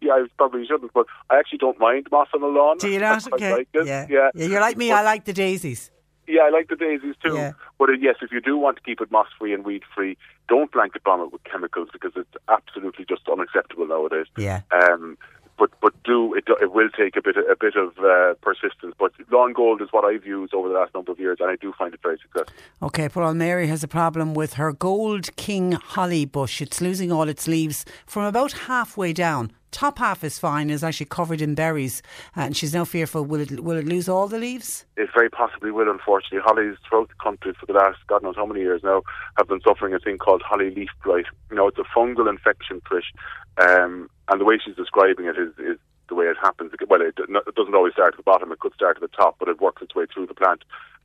yeah, 0.00 0.12
I 0.12 0.26
probably 0.36 0.66
shouldn't, 0.66 0.92
but 0.92 1.06
I 1.30 1.38
actually 1.38 1.58
don't 1.58 1.78
mind 1.78 2.08
moss 2.10 2.28
on 2.34 2.42
the 2.42 2.46
lawn. 2.46 2.78
Do 2.78 2.88
you 2.90 2.98
not? 2.98 3.26
Okay. 3.32 3.52
Like 3.52 3.68
yeah. 3.74 4.06
yeah. 4.08 4.30
yeah. 4.34 4.46
You're 4.46 4.60
like 4.60 4.76
me. 4.76 4.90
But, 4.90 4.96
I 4.96 5.02
like 5.02 5.24
the 5.24 5.32
daisies. 5.32 5.90
Yeah, 6.26 6.42
I 6.42 6.50
like 6.50 6.68
the 6.68 6.76
daisies 6.76 7.14
too. 7.22 7.34
Yeah. 7.34 7.52
But 7.78 7.90
uh, 7.90 7.92
yes, 7.92 8.16
if 8.22 8.32
you 8.32 8.40
do 8.40 8.56
want 8.56 8.76
to 8.76 8.82
keep 8.82 9.00
it 9.00 9.10
moss 9.10 9.28
free 9.38 9.54
and 9.54 9.64
weed 9.64 9.82
free, 9.94 10.16
don't 10.48 10.70
blanket 10.72 11.04
bomb 11.04 11.20
it 11.20 11.32
with 11.32 11.44
chemicals 11.44 11.88
because 11.92 12.12
it's 12.16 12.34
absolutely 12.48 13.04
just 13.08 13.28
unacceptable 13.28 13.86
nowadays. 13.86 14.26
Yeah. 14.36 14.62
Um, 14.70 15.16
but 15.58 15.70
but 15.80 15.92
do 16.04 16.34
it, 16.34 16.44
it 16.60 16.72
will 16.72 16.90
take 16.90 17.16
a 17.16 17.22
bit 17.22 17.36
a 17.36 17.56
bit 17.58 17.76
of 17.76 17.96
uh, 17.98 18.34
persistence. 18.42 18.94
But 18.98 19.12
lawn 19.30 19.52
gold 19.52 19.80
is 19.80 19.88
what 19.90 20.04
I've 20.04 20.26
used 20.26 20.54
over 20.54 20.68
the 20.68 20.74
last 20.74 20.94
number 20.94 21.12
of 21.12 21.18
years, 21.18 21.38
and 21.40 21.50
I 21.50 21.56
do 21.56 21.72
find 21.72 21.94
it 21.94 22.00
very 22.02 22.18
successful. 22.18 22.54
Okay, 22.82 23.08
Paul 23.08 23.34
Mary 23.34 23.66
has 23.68 23.82
a 23.82 23.88
problem 23.88 24.34
with 24.34 24.54
her 24.54 24.72
gold 24.72 25.34
king 25.36 25.72
holly 25.72 26.24
bush. 26.24 26.60
It's 26.60 26.80
losing 26.80 27.10
all 27.10 27.28
its 27.28 27.48
leaves 27.48 27.84
from 28.06 28.24
about 28.24 28.52
halfway 28.52 29.12
down. 29.12 29.52
Top 29.76 29.98
half 29.98 30.24
is 30.24 30.38
fine, 30.38 30.70
is 30.70 30.82
actually 30.82 31.04
covered 31.04 31.42
in 31.42 31.54
berries, 31.54 32.00
and 32.34 32.56
she's 32.56 32.72
now 32.72 32.86
fearful 32.86 33.26
will 33.26 33.42
it 33.42 33.60
will 33.60 33.76
it 33.76 33.84
lose 33.84 34.08
all 34.08 34.26
the 34.26 34.38
leaves? 34.38 34.86
It 34.96 35.10
very 35.14 35.28
possibly 35.28 35.70
will. 35.70 35.90
Unfortunately, 35.90 36.38
hollies 36.42 36.78
throughout 36.88 37.10
the 37.10 37.22
country 37.22 37.52
for 37.60 37.66
the 37.66 37.74
last 37.74 37.98
God 38.06 38.22
knows 38.22 38.36
how 38.36 38.46
many 38.46 38.60
years 38.60 38.80
now 38.82 39.02
have 39.36 39.48
been 39.48 39.60
suffering 39.60 39.92
a 39.92 39.98
thing 39.98 40.16
called 40.16 40.40
holly 40.40 40.74
leaf 40.74 40.88
blight. 41.04 41.26
You 41.50 41.56
know, 41.56 41.68
it's 41.68 41.76
a 41.76 41.84
fungal 41.94 42.26
infection, 42.26 42.80
Trish, 42.90 43.12
um, 43.58 44.08
and 44.30 44.40
the 44.40 44.46
way 44.46 44.58
she's 44.64 44.76
describing 44.76 45.26
it 45.26 45.36
is, 45.36 45.52
is 45.58 45.76
the 46.08 46.14
way 46.14 46.24
it 46.24 46.38
happens. 46.40 46.72
Well, 46.88 47.02
it, 47.02 47.14
doesn't 47.14 47.74
always 47.74 47.92
start 47.92 48.14
at 48.14 48.16
the 48.16 48.22
bottom. 48.22 48.52
It 48.52 48.60
could 48.60 48.72
start 48.72 48.96
at 48.96 49.02
the 49.02 49.14
top, 49.14 49.36
but 49.38 49.50
it 49.50 49.60
works 49.60 49.82
its 49.82 49.94
way 49.94 50.06
through 50.06 50.28
the 50.28 50.32
plant. 50.32 50.64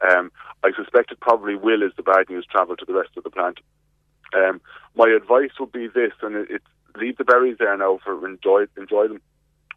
Um, 0.09 0.31
I 0.63 0.71
suspect 0.77 1.11
it 1.11 1.19
probably 1.19 1.55
will, 1.55 1.83
as 1.83 1.91
the 1.97 2.03
bad 2.03 2.29
news 2.29 2.47
travel 2.49 2.77
to 2.77 2.85
the 2.85 2.93
rest 2.93 3.17
of 3.17 3.25
the 3.25 3.31
plant. 3.31 3.59
Um, 4.33 4.61
my 4.95 5.09
advice 5.09 5.59
would 5.59 5.73
be 5.73 5.87
this, 5.87 6.13
and 6.21 6.37
it, 6.37 6.47
it's 6.49 6.65
leave 6.95 7.17
the 7.17 7.23
berries 7.23 7.57
there 7.59 7.75
now 7.77 7.99
for 8.03 8.27
enjoy 8.27 8.65
enjoy 8.77 9.07
them 9.07 9.21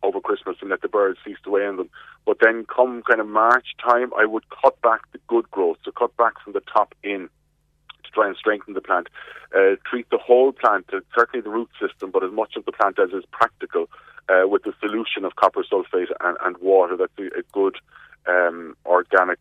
over 0.02 0.20
Christmas 0.20 0.56
and 0.60 0.70
let 0.70 0.82
the 0.82 0.88
birds 0.88 1.18
feast 1.24 1.40
away 1.46 1.66
on 1.66 1.76
them. 1.76 1.90
But 2.26 2.38
then 2.40 2.66
come 2.66 3.02
kind 3.02 3.20
of 3.20 3.26
March 3.26 3.68
time, 3.82 4.12
I 4.18 4.26
would 4.26 4.44
cut 4.62 4.80
back 4.82 5.00
the 5.12 5.18
good 5.26 5.50
growth, 5.50 5.78
so 5.84 5.90
cut 5.90 6.16
back 6.16 6.34
from 6.42 6.52
the 6.52 6.60
top 6.60 6.94
in 7.02 7.28
to 8.04 8.10
try 8.12 8.26
and 8.26 8.36
strengthen 8.36 8.74
the 8.74 8.80
plant. 8.80 9.08
Uh, 9.56 9.76
treat 9.88 10.08
the 10.10 10.18
whole 10.18 10.52
plant, 10.52 10.86
uh, 10.92 11.00
certainly 11.16 11.42
the 11.42 11.50
root 11.50 11.70
system, 11.80 12.10
but 12.10 12.22
as 12.22 12.32
much 12.32 12.56
of 12.56 12.64
the 12.64 12.72
plant 12.72 12.98
as 12.98 13.10
is 13.10 13.24
practical, 13.30 13.88
uh, 14.28 14.46
with 14.46 14.62
the 14.62 14.72
solution 14.80 15.24
of 15.24 15.36
copper 15.36 15.62
sulfate 15.62 16.10
and, 16.20 16.36
and 16.44 16.56
water. 16.58 16.96
That's 16.96 17.12
a, 17.18 17.42
good 17.52 17.76
um, 18.26 18.76
organic 18.86 19.38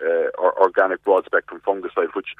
uh, 0.00 0.30
or 0.38 0.58
organic 0.60 1.02
broad 1.04 1.24
spectrum 1.24 1.60
fungicide, 1.66 2.14
which 2.14 2.34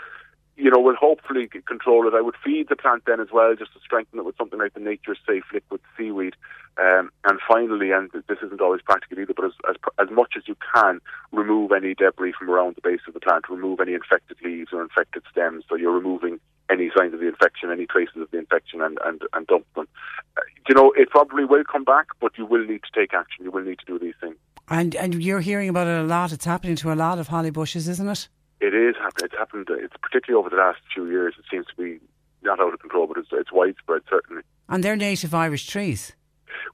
you 0.57 0.71
know, 0.71 0.79
will 0.79 0.97
hopefully 0.97 1.49
control 1.67 2.07
it. 2.07 2.15
I 2.15 2.21
would 2.21 2.37
feed 2.45 2.69
the 2.69 2.77
plant 2.77 3.05
then 3.07 3.21
as 3.21 3.29
well, 3.33 3.55
just 3.57 3.73
to 3.75 3.81
strengthen 3.81 4.19
it 4.19 4.25
with 4.25 4.37
something 4.37 4.59
like 4.59 4.75
the 4.75 4.81
Nature 4.81 5.17
Safe 5.27 5.45
liquid 5.53 5.81
seaweed. 5.97 6.35
Um, 6.81 7.11
and 7.25 7.39
finally, 7.49 7.93
and 7.93 8.11
this 8.29 8.39
isn't 8.45 8.61
always 8.61 8.83
practical 8.83 9.19
either, 9.19 9.35
but 9.35 9.47
as, 9.47 9.53
as, 9.69 9.77
as 9.99 10.11
much 10.11 10.35
as 10.37 10.45
you 10.47 10.57
can, 10.75 11.01
remove 11.33 11.73
any 11.73 11.95
debris 11.95 12.35
from 12.39 12.51
around 12.51 12.77
the 12.77 12.89
base 12.89 13.01
of 13.07 13.15
the 13.15 13.21
plant. 13.21 13.49
Remove 13.49 13.81
any 13.81 13.95
infected 13.95 14.37
leaves 14.45 14.71
or 14.73 14.83
infected 14.83 15.23
stems. 15.31 15.65
So 15.69 15.77
you're 15.77 15.93
removing 15.93 16.41
any 16.71 16.91
signs 16.97 17.15
of 17.15 17.21
the 17.21 17.29
infection, 17.29 17.71
any 17.71 17.87
traces 17.87 18.17
of 18.17 18.31
the 18.31 18.39
infection, 18.39 18.81
and 18.81 18.99
and, 19.05 19.23
and 19.33 19.47
dump 19.47 19.67
them. 19.75 19.89
Uh, 20.37 20.41
you 20.69 20.75
know, 20.75 20.93
it 20.97 21.11
probably 21.11 21.45
will 21.45 21.65
come 21.65 21.85
back, 21.85 22.07
but 22.21 22.37
you 22.39 22.47
will 22.47 22.65
need 22.65 22.83
to 22.83 23.01
take 23.01 23.13
action. 23.15 23.45
You 23.45 23.51
will 23.51 23.65
need 23.65 23.79
to 23.81 23.87
do 23.87 23.99
these 23.99 24.15
things. 24.21 24.37
And 24.69 24.95
and 24.97 25.23
you're 25.23 25.41
hearing 25.41 25.69
about 25.69 25.87
it 25.87 25.99
a 25.99 26.05
lot. 26.05 26.33
It's 26.33 26.45
happening 26.45 26.77
to 26.77 26.93
a 26.93 26.95
lot 26.95 27.19
of 27.19 27.29
holly 27.29 27.51
bushes, 27.51 27.89
isn't 27.89 28.09
it? 28.09 28.29
It 28.61 28.75
is 28.75 28.97
happening. 28.97 29.27
It's 29.27 29.39
happened. 29.39 29.67
It's 29.71 29.95
particularly 30.01 30.41
over 30.41 30.51
the 30.51 30.61
last 30.61 30.81
few 30.93 31.07
years. 31.07 31.35
It 31.39 31.45
seems 31.51 31.67
to 31.67 31.77
be 31.77 32.01
not 32.43 32.61
out 32.61 32.75
of 32.75 32.81
control, 32.81 33.07
but 33.07 33.19
it's, 33.19 33.29
it's 33.33 33.53
widespread 33.53 34.03
certainly. 34.09 34.43
And 34.69 34.83
they're 34.83 34.97
native 34.97 35.35
Irish 35.35 35.67
trees. 35.67 36.13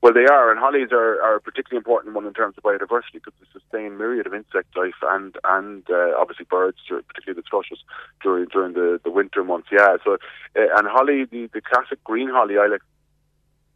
Well, 0.02 0.12
they 0.12 0.26
are, 0.26 0.50
and 0.50 0.58
hollies 0.58 0.88
are, 0.92 1.20
are 1.22 1.36
a 1.36 1.40
particularly 1.40 1.78
important 1.78 2.14
one 2.14 2.26
in 2.26 2.34
terms 2.34 2.56
of 2.56 2.64
biodiversity 2.64 3.14
because 3.14 3.32
they 3.40 3.46
sustain 3.52 3.96
myriad 3.98 4.26
of 4.26 4.34
insect 4.34 4.76
life 4.76 4.94
and 5.02 5.36
and 5.44 5.84
uh, 5.90 6.12
obviously 6.18 6.46
birds, 6.48 6.78
particularly 6.88 7.40
the 7.40 7.48
thrushes 7.48 7.78
during 8.22 8.46
during 8.46 8.74
the, 8.74 9.00
the 9.04 9.10
winter 9.10 9.42
months. 9.42 9.68
Yeah, 9.72 9.96
so 10.04 10.14
uh, 10.14 10.76
and 10.76 10.86
holly, 10.88 11.24
the, 11.24 11.48
the 11.52 11.60
classic 11.60 12.02
green 12.04 12.28
holly, 12.28 12.58
I 12.58 12.66
like 12.66 12.82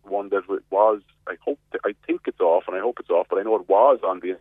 one 0.03 0.29
that 0.31 0.43
was. 0.71 1.01
I 1.27 1.37
hope 1.43 1.59
I 1.85 1.95
think 2.07 2.23
it's 2.27 2.41
off, 2.41 2.65
and 2.67 2.77
I 2.77 2.81
hope 2.81 3.01
it's 3.01 3.11
off, 3.11 3.27
but 3.31 3.39
I 3.39 3.43
know 3.43 3.57
it 3.57 3.69
was 3.69 4.01
on 4.05 4.21
the 4.21 4.37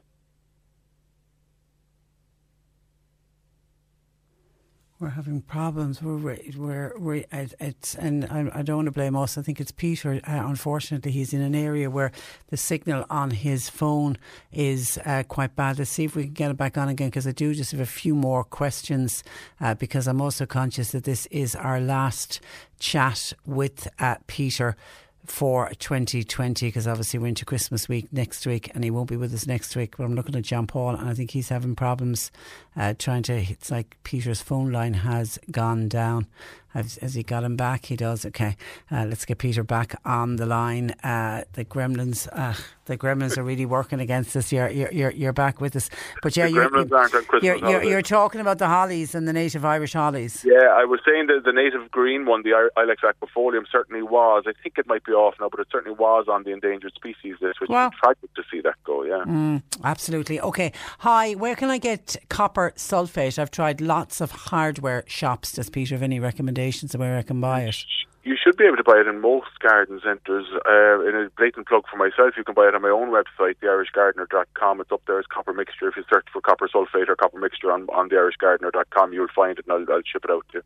we're 5.03 5.09
having 5.09 5.41
problems. 5.41 6.01
We're, 6.01 6.15
we're, 6.55 6.93
we're 6.97 7.25
it's, 7.31 7.93
and 7.95 8.23
I, 8.25 8.49
I, 8.59 8.61
don't 8.61 8.77
want 8.77 8.85
to 8.85 8.91
blame 8.91 9.17
us. 9.17 9.37
I 9.37 9.41
think 9.41 9.59
it's 9.59 9.71
Peter. 9.71 10.21
Uh, 10.25 10.43
unfortunately, 10.45 11.11
he's 11.11 11.33
in 11.33 11.41
an 11.41 11.53
area 11.53 11.89
where 11.89 12.13
the 12.47 12.55
signal 12.55 13.05
on 13.09 13.31
his 13.31 13.69
phone 13.69 14.17
is 14.53 14.97
uh, 15.05 15.23
quite 15.27 15.57
bad. 15.57 15.77
Let's 15.77 15.91
see 15.91 16.05
if 16.05 16.15
we 16.15 16.23
can 16.23 16.33
get 16.33 16.51
it 16.51 16.57
back 16.57 16.77
on 16.77 16.87
again 16.87 17.09
because 17.09 17.27
I 17.27 17.33
do 17.33 17.53
just 17.53 17.71
have 17.71 17.81
a 17.81 17.85
few 17.85 18.15
more 18.15 18.45
questions 18.45 19.25
uh, 19.59 19.73
because 19.73 20.07
I'm 20.07 20.21
also 20.21 20.45
conscious 20.45 20.93
that 20.93 21.03
this 21.03 21.25
is 21.25 21.53
our 21.53 21.81
last 21.81 22.39
chat 22.79 23.33
with 23.45 23.89
uh, 23.99 24.15
Peter 24.27 24.77
for 25.25 25.69
2020 25.79 26.67
because 26.67 26.87
obviously 26.87 27.19
we're 27.19 27.27
into 27.27 27.45
Christmas 27.45 27.87
week 27.87 28.11
next 28.11 28.45
week 28.45 28.69
and 28.73 28.83
he 28.83 28.91
won't 28.91 29.09
be 29.09 29.17
with 29.17 29.33
us 29.33 29.47
next 29.47 29.75
week. 29.75 29.95
But 29.97 30.03
I'm 30.03 30.15
looking 30.15 30.35
at 30.35 30.43
John 30.43 30.67
Paul 30.67 30.95
and 30.95 31.09
I 31.09 31.13
think 31.13 31.31
he's 31.31 31.49
having 31.49 31.75
problems 31.75 32.31
uh, 32.75 32.93
trying 32.97 33.23
to. 33.23 33.33
It's 33.33 33.71
like 33.71 33.97
Peter's 34.03 34.41
phone 34.41 34.71
line 34.71 34.95
has 34.95 35.39
gone 35.49 35.87
down. 35.87 36.27
Has, 36.73 36.97
has 37.01 37.13
he 37.13 37.21
got 37.21 37.43
him 37.43 37.55
back? 37.55 37.85
He 37.85 37.95
does. 37.95 38.25
Okay, 38.25 38.57
uh, 38.91 39.05
let's 39.07 39.25
get 39.25 39.37
Peter 39.37 39.63
back 39.63 39.95
on 40.05 40.37
the 40.37 40.47
line. 40.47 40.91
Uh, 41.03 41.43
the 41.53 41.63
Gremlins, 41.63 42.27
uh, 42.33 42.55
the 42.85 42.97
Gremlins 42.97 43.37
are 43.37 43.43
really 43.43 43.67
working 43.67 43.99
against 43.99 44.35
us. 44.35 44.51
You're 44.51 44.69
you're 44.69 44.91
you're, 44.91 45.11
you're 45.11 45.33
back 45.33 45.61
with 45.61 45.75
us, 45.75 45.91
but 46.23 46.35
yeah, 46.35 46.47
you're 46.47 46.73
you're, 46.73 47.57
you're, 47.57 47.83
you're, 47.83 48.01
talking 48.01 48.41
about 48.41 48.57
the 48.57 48.67
hollies 48.67 49.13
and 49.13 49.27
the 49.27 49.33
native 49.33 49.63
Irish 49.63 49.93
hollies. 49.93 50.43
Yeah, 50.43 50.73
I 50.73 50.85
was 50.85 50.99
saying 51.05 51.27
that 51.27 51.43
the 51.45 51.53
native 51.53 51.91
green 51.91 52.25
one, 52.25 52.41
the 52.41 52.69
Ilex 52.75 52.97
aquifolium, 53.03 53.65
certainly 53.71 54.01
was. 54.01 54.45
I 54.47 54.53
think 54.63 54.79
it 54.79 54.87
might 54.87 55.03
be 55.03 55.11
off 55.11 55.35
now, 55.39 55.49
but 55.49 55.59
it 55.59 55.67
certainly 55.71 55.95
was 55.95 56.25
on 56.27 56.41
the 56.41 56.53
endangered 56.53 56.93
species 56.95 57.35
list, 57.39 57.61
which 57.61 57.69
well, 57.69 57.89
is 57.89 57.93
tragic 58.01 58.33
to 58.33 58.43
see 58.51 58.61
that 58.61 58.75
go. 58.83 59.03
Yeah, 59.03 59.23
mm, 59.27 59.61
absolutely. 59.83 60.41
Okay, 60.41 60.71
hi. 60.99 61.33
Where 61.33 61.55
can 61.55 61.69
I 61.69 61.77
get 61.77 62.15
copper 62.29 62.73
sulfate? 62.75 63.37
I've 63.37 63.51
tried 63.51 63.79
lots 63.79 64.21
of 64.21 64.31
hardware 64.31 65.03
shops. 65.05 65.51
Does 65.51 65.69
Peter 65.69 65.93
have 65.93 66.01
any 66.01 66.19
recommendations? 66.19 66.62
Of 66.71 66.99
where 66.99 67.17
I 67.17 67.21
can 67.23 67.41
buy 67.41 67.61
it? 67.61 67.85
You 68.23 68.37
should 68.41 68.55
be 68.55 68.63
able 68.63 68.77
to 68.77 68.83
buy 68.83 69.01
it 69.01 69.07
in 69.07 69.19
most 69.19 69.59
garden 69.59 69.99
centres. 70.01 70.45
Uh, 70.65 71.01
in 71.01 71.13
a 71.13 71.29
blatant 71.37 71.67
plug 71.67 71.83
for 71.91 71.97
myself, 71.97 72.35
you 72.37 72.45
can 72.45 72.55
buy 72.55 72.69
it 72.69 72.75
on 72.75 72.81
my 72.81 72.89
own 72.89 73.09
website, 73.09 73.55
theirishgardener.com. 73.61 74.79
It's 74.79 74.91
up 74.93 75.01
there 75.07 75.19
as 75.19 75.25
copper 75.25 75.51
mixture. 75.51 75.89
If 75.89 75.97
you 75.97 76.03
search 76.09 76.27
for 76.31 76.39
copper 76.39 76.69
sulfate 76.73 77.09
or 77.09 77.17
copper 77.17 77.37
mixture 77.37 77.69
on, 77.69 77.87
on 77.89 78.09
theirishgardener.com, 78.09 79.11
you'll 79.11 79.27
find 79.35 79.59
it 79.59 79.65
and 79.67 79.73
I'll, 79.73 79.95
I'll 79.95 80.01
ship 80.09 80.23
it 80.23 80.31
out 80.31 80.45
to 80.53 80.59
you. 80.59 80.63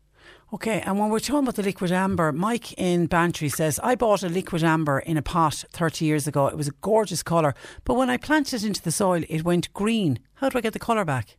Okay, 0.54 0.80
and 0.82 1.00
when 1.00 1.10
we're 1.10 1.18
talking 1.18 1.40
about 1.40 1.56
the 1.56 1.64
liquid 1.64 1.90
amber, 1.90 2.30
Mike 2.30 2.74
in 2.74 3.06
Bantry 3.06 3.48
says, 3.48 3.80
I 3.82 3.96
bought 3.96 4.22
a 4.22 4.28
liquid 4.28 4.62
amber 4.62 5.00
in 5.00 5.16
a 5.16 5.22
pot 5.22 5.64
30 5.72 6.04
years 6.04 6.28
ago. 6.28 6.46
It 6.46 6.56
was 6.56 6.68
a 6.68 6.74
gorgeous 6.80 7.24
colour, 7.24 7.54
but 7.84 7.94
when 7.94 8.08
I 8.08 8.18
planted 8.18 8.62
it 8.62 8.66
into 8.66 8.82
the 8.82 8.92
soil, 8.92 9.24
it 9.28 9.42
went 9.42 9.72
green. 9.74 10.20
How 10.34 10.48
do 10.48 10.58
I 10.58 10.60
get 10.60 10.74
the 10.74 10.78
colour 10.78 11.04
back? 11.04 11.37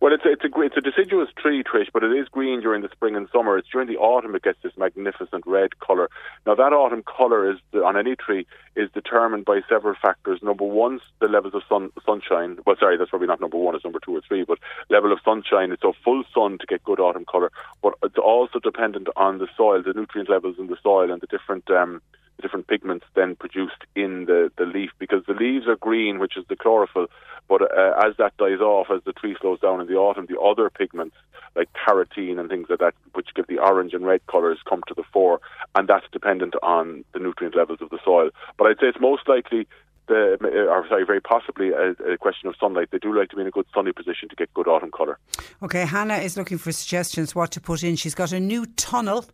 Well, 0.00 0.12
it's 0.12 0.24
a, 0.24 0.32
it's 0.32 0.44
a 0.44 0.60
it's 0.60 0.76
a 0.76 0.80
deciduous 0.80 1.28
tree, 1.36 1.62
Trish, 1.62 1.88
but 1.92 2.04
it 2.04 2.12
is 2.12 2.28
green 2.28 2.60
during 2.60 2.82
the 2.82 2.88
spring 2.90 3.16
and 3.16 3.28
summer. 3.30 3.56
It's 3.58 3.68
during 3.68 3.88
the 3.88 3.96
autumn 3.96 4.34
it 4.34 4.42
gets 4.42 4.58
this 4.62 4.76
magnificent 4.76 5.44
red 5.46 5.78
colour. 5.80 6.10
Now, 6.46 6.54
that 6.54 6.72
autumn 6.72 7.02
colour 7.02 7.50
is 7.50 7.58
on 7.74 7.96
any 7.96 8.16
tree 8.16 8.46
is 8.76 8.90
determined 8.92 9.44
by 9.44 9.60
several 9.68 9.94
factors. 10.00 10.40
Number 10.42 10.64
one, 10.64 11.00
the 11.20 11.28
levels 11.28 11.54
of 11.54 11.62
sun 11.68 11.90
sunshine. 12.04 12.58
Well, 12.66 12.76
sorry, 12.78 12.96
that's 12.96 13.10
probably 13.10 13.28
not 13.28 13.40
number 13.40 13.56
one. 13.56 13.74
It's 13.74 13.84
number 13.84 14.00
two 14.04 14.16
or 14.16 14.20
three. 14.26 14.44
But 14.44 14.58
level 14.90 15.12
of 15.12 15.20
sunshine. 15.24 15.72
It's 15.72 15.84
a 15.84 15.92
full 16.04 16.24
sun 16.34 16.58
to 16.58 16.66
get 16.66 16.84
good 16.84 17.00
autumn 17.00 17.24
colour. 17.24 17.50
But 17.82 17.94
it's 18.02 18.18
also 18.18 18.58
dependent 18.58 19.08
on 19.16 19.38
the 19.38 19.48
soil, 19.56 19.82
the 19.82 19.92
nutrient 19.92 20.28
levels 20.28 20.56
in 20.58 20.66
the 20.66 20.76
soil, 20.82 21.10
and 21.10 21.20
the 21.20 21.26
different. 21.26 21.70
Um, 21.70 22.02
the 22.36 22.42
different 22.42 22.66
pigments 22.66 23.06
then 23.14 23.36
produced 23.36 23.84
in 23.94 24.26
the, 24.26 24.50
the 24.56 24.64
leaf 24.64 24.90
because 24.98 25.22
the 25.26 25.34
leaves 25.34 25.66
are 25.66 25.76
green, 25.76 26.18
which 26.18 26.36
is 26.36 26.44
the 26.48 26.56
chlorophyll. 26.56 27.06
But 27.48 27.62
uh, 27.62 27.94
as 28.04 28.16
that 28.18 28.36
dies 28.38 28.60
off, 28.60 28.88
as 28.90 29.02
the 29.04 29.12
tree 29.12 29.36
slows 29.40 29.60
down 29.60 29.80
in 29.80 29.86
the 29.86 29.94
autumn, 29.94 30.26
the 30.28 30.40
other 30.40 30.70
pigments 30.70 31.16
like 31.56 31.68
carotene 31.72 32.38
and 32.38 32.48
things 32.48 32.66
like 32.68 32.80
that, 32.80 32.94
which 33.12 33.28
give 33.34 33.46
the 33.46 33.58
orange 33.58 33.94
and 33.94 34.04
red 34.04 34.26
colours, 34.26 34.58
come 34.68 34.82
to 34.88 34.94
the 34.94 35.04
fore, 35.12 35.40
and 35.74 35.88
that's 35.88 36.06
dependent 36.10 36.54
on 36.62 37.04
the 37.12 37.20
nutrient 37.20 37.56
levels 37.56 37.80
of 37.80 37.90
the 37.90 37.98
soil. 38.04 38.30
But 38.58 38.66
I'd 38.66 38.78
say 38.80 38.88
it's 38.88 39.00
most 39.00 39.28
likely 39.28 39.68
the, 40.06 40.38
or 40.70 40.86
sorry, 40.88 41.04
very 41.04 41.20
possibly 41.20 41.70
a, 41.70 41.90
a, 42.12 42.18
question 42.18 42.48
of 42.48 42.54
sunlight. 42.60 42.88
They 42.90 42.98
do 42.98 43.16
like 43.16 43.30
to 43.30 43.36
be 43.36 43.42
in 43.42 43.48
a 43.48 43.50
good 43.50 43.66
sunny 43.74 43.92
position 43.92 44.28
to 44.28 44.36
get 44.36 44.52
good 44.54 44.68
autumn 44.68 44.90
colour. 44.90 45.18
Okay, 45.62 45.84
Hannah 45.86 46.18
is 46.18 46.36
looking 46.36 46.58
for 46.58 46.72
suggestions 46.72 47.34
what 47.34 47.50
to 47.52 47.60
put 47.60 47.82
in. 47.82 47.96
She's 47.96 48.14
got 48.14 48.32
a 48.32 48.40
new 48.40 48.66
tunnel 48.66 49.24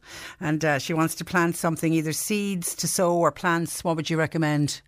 and 0.41 0.65
uh, 0.65 0.79
she 0.79 0.95
wants 0.95 1.15
to 1.17 1.25
plant 1.25 1.57
something, 1.57 1.93
either 1.93 2.13
seeds 2.13 2.75
to 2.77 2.89
sow 2.89 3.15
or 3.15 3.33
plants. 3.33 3.83
What 3.83 3.97
would 3.97 4.11
you 4.11 4.19
recommend? 4.19 4.81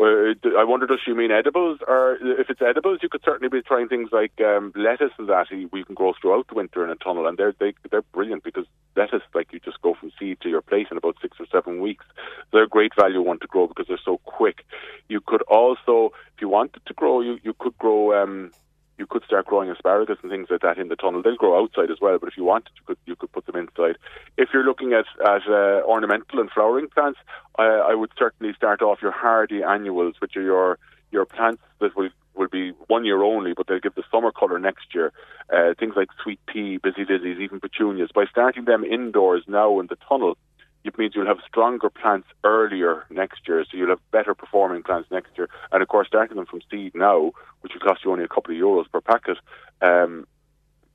Well, 0.00 0.32
I 0.56 0.64
wonder, 0.64 0.86
does 0.86 1.00
she 1.04 1.12
mean 1.12 1.30
edibles? 1.30 1.80
Or 1.86 2.16
if 2.22 2.48
it's 2.48 2.62
edibles, 2.62 3.00
you 3.02 3.10
could 3.10 3.20
certainly 3.22 3.50
be 3.50 3.60
trying 3.60 3.86
things 3.88 4.08
like 4.10 4.32
um, 4.40 4.72
lettuce 4.74 5.12
and 5.18 5.28
that 5.28 5.48
we 5.72 5.84
can 5.84 5.94
grow 5.94 6.14
throughout 6.14 6.48
the 6.48 6.54
winter 6.54 6.82
in 6.82 6.90
a 6.90 6.94
tunnel, 6.94 7.26
and 7.26 7.36
they're 7.36 7.52
they, 7.60 7.74
they're 7.90 8.00
brilliant 8.00 8.42
because 8.42 8.64
lettuce, 8.96 9.20
like 9.34 9.52
you 9.52 9.60
just 9.60 9.82
go 9.82 9.92
from 9.92 10.10
seed 10.18 10.40
to 10.40 10.48
your 10.48 10.62
plate 10.62 10.86
in 10.90 10.96
about 10.96 11.16
six 11.20 11.36
or 11.38 11.44
seven 11.52 11.82
weeks. 11.82 12.06
They're 12.50 12.62
a 12.62 12.66
great 12.66 12.94
value 12.98 13.20
one 13.20 13.40
to 13.40 13.46
grow 13.46 13.66
because 13.66 13.88
they're 13.88 13.98
so 14.02 14.16
quick. 14.24 14.64
You 15.10 15.20
could 15.20 15.42
also, 15.42 16.12
if 16.34 16.40
you 16.40 16.48
wanted 16.48 16.80
to 16.86 16.94
grow, 16.94 17.20
you 17.20 17.38
you 17.42 17.52
could 17.58 17.76
grow. 17.76 18.22
Um, 18.22 18.52
you 19.00 19.06
could 19.06 19.24
start 19.24 19.46
growing 19.46 19.70
asparagus 19.70 20.18
and 20.22 20.30
things 20.30 20.48
like 20.50 20.60
that 20.60 20.78
in 20.78 20.88
the 20.88 20.94
tunnel. 20.94 21.22
They'll 21.22 21.34
grow 21.34 21.60
outside 21.60 21.90
as 21.90 22.00
well, 22.00 22.18
but 22.18 22.28
if 22.28 22.36
you 22.36 22.44
wanted, 22.44 22.70
you 22.76 22.82
could 22.86 22.98
you 23.06 23.16
could 23.16 23.32
put 23.32 23.46
them 23.46 23.56
inside. 23.56 23.96
If 24.36 24.50
you're 24.52 24.68
looking 24.70 24.92
at 24.92 25.06
at 25.26 25.42
uh, 25.48 25.82
ornamental 25.94 26.38
and 26.38 26.50
flowering 26.50 26.88
plants, 26.88 27.18
I, 27.58 27.64
I 27.64 27.94
would 27.94 28.12
certainly 28.16 28.52
start 28.54 28.82
off 28.82 29.02
your 29.02 29.10
hardy 29.10 29.62
annuals, 29.62 30.14
which 30.20 30.36
are 30.36 30.42
your 30.42 30.78
your 31.10 31.24
plants 31.24 31.62
that 31.80 31.96
will 31.96 32.10
will 32.34 32.48
be 32.48 32.72
one 32.86 33.04
year 33.04 33.22
only, 33.22 33.54
but 33.54 33.66
they'll 33.66 33.80
give 33.80 33.94
the 33.94 34.04
summer 34.12 34.30
colour 34.30 34.58
next 34.58 34.94
year. 34.94 35.12
Uh, 35.52 35.74
things 35.78 35.94
like 35.96 36.08
sweet 36.22 36.38
pea, 36.46 36.76
busy 36.76 37.04
daisies, 37.04 37.38
even 37.40 37.58
petunias. 37.58 38.10
By 38.14 38.26
starting 38.30 38.66
them 38.66 38.84
indoors 38.84 39.44
now 39.48 39.80
in 39.80 39.86
the 39.88 39.96
tunnel, 40.08 40.36
it 40.84 40.96
means 40.98 41.14
you'll 41.14 41.26
have 41.26 41.38
stronger 41.46 41.90
plants 41.90 42.28
earlier 42.44 43.04
next 43.10 43.46
year, 43.46 43.64
so 43.64 43.76
you'll 43.76 43.90
have 43.90 44.10
better 44.10 44.34
performing 44.34 44.82
plants 44.82 45.10
next 45.10 45.36
year. 45.36 45.48
And 45.72 45.82
of 45.82 45.88
course, 45.88 46.06
starting 46.06 46.36
them 46.36 46.46
from 46.46 46.60
seed 46.70 46.94
now, 46.94 47.32
which 47.60 47.72
will 47.74 47.80
cost 47.80 48.04
you 48.04 48.12
only 48.12 48.24
a 48.24 48.28
couple 48.28 48.54
of 48.54 48.60
euros 48.60 48.90
per 48.90 49.00
packet, 49.00 49.38
um, 49.82 50.26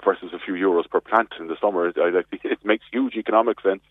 versus 0.03 0.31
a 0.33 0.39
few 0.39 0.53
euros 0.53 0.89
per 0.89 1.01
plant 1.01 1.33
in 1.39 1.47
the 1.47 1.57
summer, 1.61 1.87
it 1.95 2.65
makes 2.65 2.85
huge 2.91 3.15
economic 3.15 3.61
sense. 3.61 3.81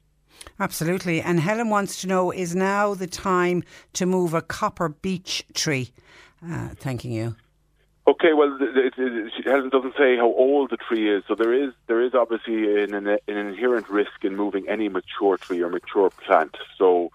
Absolutely. 0.59 1.21
And 1.21 1.41
Helen 1.41 1.71
wants 1.71 2.01
to 2.01 2.09
know 2.09 2.31
is 2.31 2.55
now 2.55 2.95
the 2.95 3.07
time 3.07 3.63
to 3.95 4.07
move 4.07 4.35
a 4.35 4.43
copper 4.43 4.89
beech 4.89 5.45
tree? 5.55 5.93
Uh, 6.45 6.71
thanking 6.77 7.13
you. 7.13 7.37
Okay, 8.07 8.35
well, 8.35 8.59
it, 8.61 8.93
it, 8.99 9.45
Helen 9.47 9.71
doesn't 9.71 9.95
say 9.97 10.17
how 10.17 10.27
old 10.27 10.71
the 10.71 10.77
tree 10.77 11.11
is, 11.11 11.25
so 11.27 11.35
there 11.35 11.55
is 11.55 11.73
there 11.87 12.03
is 12.03 12.13
obviously 12.15 12.83
an, 12.83 12.93
an, 12.95 13.19
inherent 13.27 13.89
risk 13.89 14.23
in 14.23 14.37
moving 14.37 14.69
any 14.69 14.91
mature 14.91 15.39
tree 15.39 15.63
or 15.63 15.71
mature 15.71 16.11
plant. 16.11 16.55
So 16.77 17.13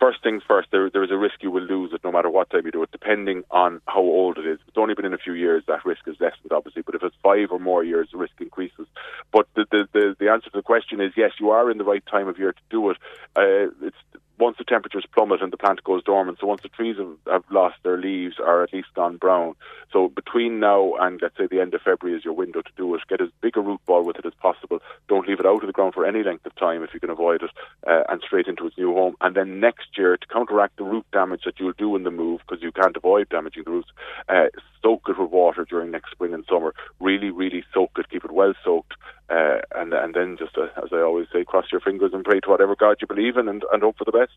first 0.00 0.22
things 0.24 0.42
first, 0.46 0.68
there, 0.72 0.90
there 0.90 1.04
is 1.04 1.10
a 1.12 1.16
risk 1.16 1.36
you 1.40 1.52
will 1.52 1.62
lose 1.62 1.92
it 1.92 2.00
no 2.02 2.10
matter 2.10 2.28
what 2.28 2.50
time 2.50 2.66
you 2.66 2.72
do 2.72 2.82
it, 2.82 2.90
depending 2.90 3.44
on 3.50 3.80
how 3.86 4.00
old 4.00 4.38
it 4.38 4.46
is. 4.46 4.58
It's 4.66 4.76
only 4.76 4.94
been 4.94 5.04
in 5.04 5.14
a 5.14 5.18
few 5.18 5.34
years, 5.34 5.62
that 5.68 5.84
risk 5.84 6.06
is 6.08 6.16
lessened, 6.18 6.50
obviously. 6.50 6.82
But 6.82 6.96
if 6.96 7.02
it's 7.04 7.16
five 7.22 7.52
or 7.52 7.58
more 7.58 7.84
years, 7.84 8.08
the 8.10 8.18
risk 8.18 8.34
increases. 8.40 8.86
But 9.32 9.46
the, 9.54 9.66
the, 9.70 9.88
the, 9.92 10.16
the 10.18 10.28
answer 10.30 10.50
to 10.50 10.56
the 10.56 10.62
question 10.62 11.00
is 11.00 11.12
yes, 11.16 11.32
you 11.38 11.50
are 11.50 11.70
in 11.70 11.78
the 11.78 11.84
right 11.84 12.04
time 12.06 12.28
of 12.28 12.38
year 12.38 12.52
to 12.52 12.62
do 12.70 12.90
it. 12.90 12.96
Uh, 13.36 13.70
it's 13.82 13.96
once 14.38 14.56
the 14.58 14.64
temperatures 14.64 15.06
plummet 15.14 15.42
and 15.42 15.52
the 15.52 15.56
plant 15.56 15.82
goes 15.84 16.02
dormant, 16.04 16.38
so 16.40 16.46
once 16.46 16.62
the 16.62 16.68
trees 16.68 16.96
have, 16.98 17.16
have, 17.26 17.44
lost 17.50 17.76
their 17.82 17.96
leaves 17.96 18.36
or 18.38 18.62
at 18.62 18.72
least 18.72 18.88
gone 18.94 19.16
brown, 19.16 19.54
so 19.92 20.08
between 20.08 20.60
now 20.60 20.94
and 21.00 21.20
let's 21.22 21.36
say 21.36 21.46
the 21.46 21.60
end 21.60 21.72
of 21.74 21.80
February 21.82 22.18
is 22.18 22.24
your 22.24 22.34
window 22.34 22.60
to 22.60 22.70
do 22.76 22.94
it. 22.94 23.00
Get 23.08 23.20
as 23.20 23.28
big 23.40 23.56
a 23.56 23.60
root 23.60 23.80
ball 23.86 24.04
with 24.04 24.16
it 24.16 24.26
as 24.26 24.34
possible. 24.34 24.80
Don't 25.08 25.28
leave 25.28 25.40
it 25.40 25.46
out 25.46 25.62
of 25.62 25.66
the 25.66 25.72
ground 25.72 25.94
for 25.94 26.04
any 26.04 26.22
length 26.22 26.44
of 26.44 26.54
time 26.56 26.82
if 26.82 26.92
you 26.92 27.00
can 27.00 27.10
avoid 27.10 27.42
it, 27.42 27.50
uh, 27.86 28.02
and 28.08 28.20
straight 28.20 28.46
into 28.46 28.66
its 28.66 28.76
new 28.76 28.92
home. 28.92 29.16
And 29.20 29.34
then 29.34 29.60
next 29.60 29.96
year, 29.96 30.16
to 30.16 30.26
counteract 30.26 30.76
the 30.76 30.84
root 30.84 31.06
damage 31.12 31.42
that 31.44 31.58
you'll 31.58 31.72
do 31.72 31.96
in 31.96 32.02
the 32.02 32.10
move, 32.10 32.40
because 32.46 32.62
you 32.62 32.72
can't 32.72 32.96
avoid 32.96 33.28
damaging 33.28 33.64
the 33.64 33.70
roots, 33.70 33.88
uh, 34.28 34.46
soak 34.82 35.02
it 35.08 35.18
with 35.18 35.30
water 35.30 35.64
during 35.68 35.90
next 35.90 36.10
spring 36.10 36.34
and 36.34 36.44
summer. 36.48 36.74
Really, 37.00 37.30
really 37.30 37.64
soak 37.72 37.92
it. 37.98 38.10
Keep 38.10 38.24
it 38.24 38.32
well 38.32 38.54
soaked. 38.64 38.94
Uh, 39.28 39.58
and 39.74 39.92
and 39.92 40.14
then 40.14 40.36
just 40.38 40.56
uh, 40.56 40.68
as 40.82 40.90
I 40.92 41.00
always 41.00 41.26
say, 41.32 41.44
cross 41.44 41.66
your 41.72 41.80
fingers 41.80 42.12
and 42.14 42.24
pray 42.24 42.40
to 42.40 42.48
whatever 42.48 42.76
God 42.76 42.98
you 43.00 43.06
believe 43.06 43.36
in, 43.36 43.48
and, 43.48 43.64
and 43.72 43.82
hope 43.82 43.98
for 43.98 44.04
the 44.04 44.12
best. 44.12 44.32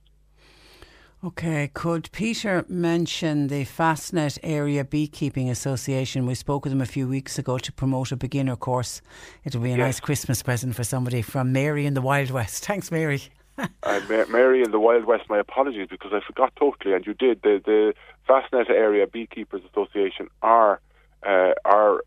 Okay, 1.21 1.69
could 1.73 2.09
Peter 2.13 2.63
mention 2.69 3.47
the 3.47 3.65
Fastnet 3.65 4.39
Area 4.41 4.85
Beekeeping 4.85 5.49
Association? 5.49 6.25
We 6.25 6.33
spoke 6.33 6.63
with 6.63 6.71
them 6.71 6.79
a 6.79 6.85
few 6.85 7.09
weeks 7.09 7.37
ago 7.37 7.57
to 7.57 7.73
promote 7.73 8.13
a 8.13 8.15
beginner 8.15 8.55
course. 8.55 9.01
It'll 9.43 9.59
be 9.59 9.73
a 9.73 9.77
yes. 9.77 9.79
nice 9.79 9.99
Christmas 9.99 10.41
present 10.41 10.75
for 10.75 10.85
somebody 10.85 11.21
from 11.21 11.51
Mary 11.51 11.85
in 11.85 11.93
the 11.93 12.01
Wild 12.01 12.31
West. 12.31 12.63
Thanks, 12.65 12.89
Mary. 12.89 13.21
uh, 13.83 13.99
Mary 14.29 14.63
in 14.63 14.71
the 14.71 14.79
Wild 14.79 15.03
West, 15.03 15.23
my 15.29 15.39
apologies 15.39 15.89
because 15.89 16.13
I 16.13 16.21
forgot 16.25 16.53
totally, 16.57 16.95
and 16.95 17.05
you 17.05 17.13
did. 17.13 17.41
The, 17.41 17.61
the 17.65 17.93
Fastnet 18.27 18.69
Area 18.69 19.05
Beekeepers 19.05 19.61
Association 19.69 20.29
are 20.41 20.79
uh, 21.27 21.51
are 21.65 22.01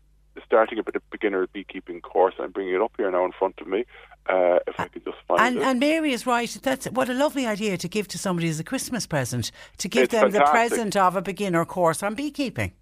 starting 0.45 0.79
a 0.79 0.83
bit 0.83 0.95
of 0.95 1.09
beginner 1.09 1.47
beekeeping 1.47 2.01
course. 2.01 2.35
I'm 2.39 2.51
bringing 2.51 2.75
it 2.75 2.81
up 2.81 2.93
here 2.97 3.09
now 3.11 3.25
in 3.25 3.31
front 3.31 3.59
of 3.59 3.67
me. 3.67 3.85
Uh, 4.27 4.59
if 4.67 4.79
I 4.79 4.87
could 4.87 5.03
just 5.03 5.17
find 5.27 5.41
and, 5.41 5.57
it. 5.57 5.63
And 5.63 5.79
Mary 5.79 6.13
is 6.13 6.25
right. 6.25 6.49
That's 6.61 6.85
what 6.87 7.09
a 7.09 7.13
lovely 7.13 7.45
idea 7.45 7.77
to 7.77 7.87
give 7.87 8.07
to 8.09 8.17
somebody 8.17 8.47
as 8.47 8.59
a 8.59 8.63
Christmas 8.63 9.05
present. 9.05 9.51
To 9.79 9.89
give 9.89 10.03
it's 10.03 10.11
them 10.11 10.31
fantastic. 10.31 10.45
the 10.45 10.51
present 10.51 10.95
of 10.95 11.15
a 11.15 11.21
beginner 11.21 11.65
course 11.65 12.01
on 12.01 12.15
beekeeping. 12.15 12.73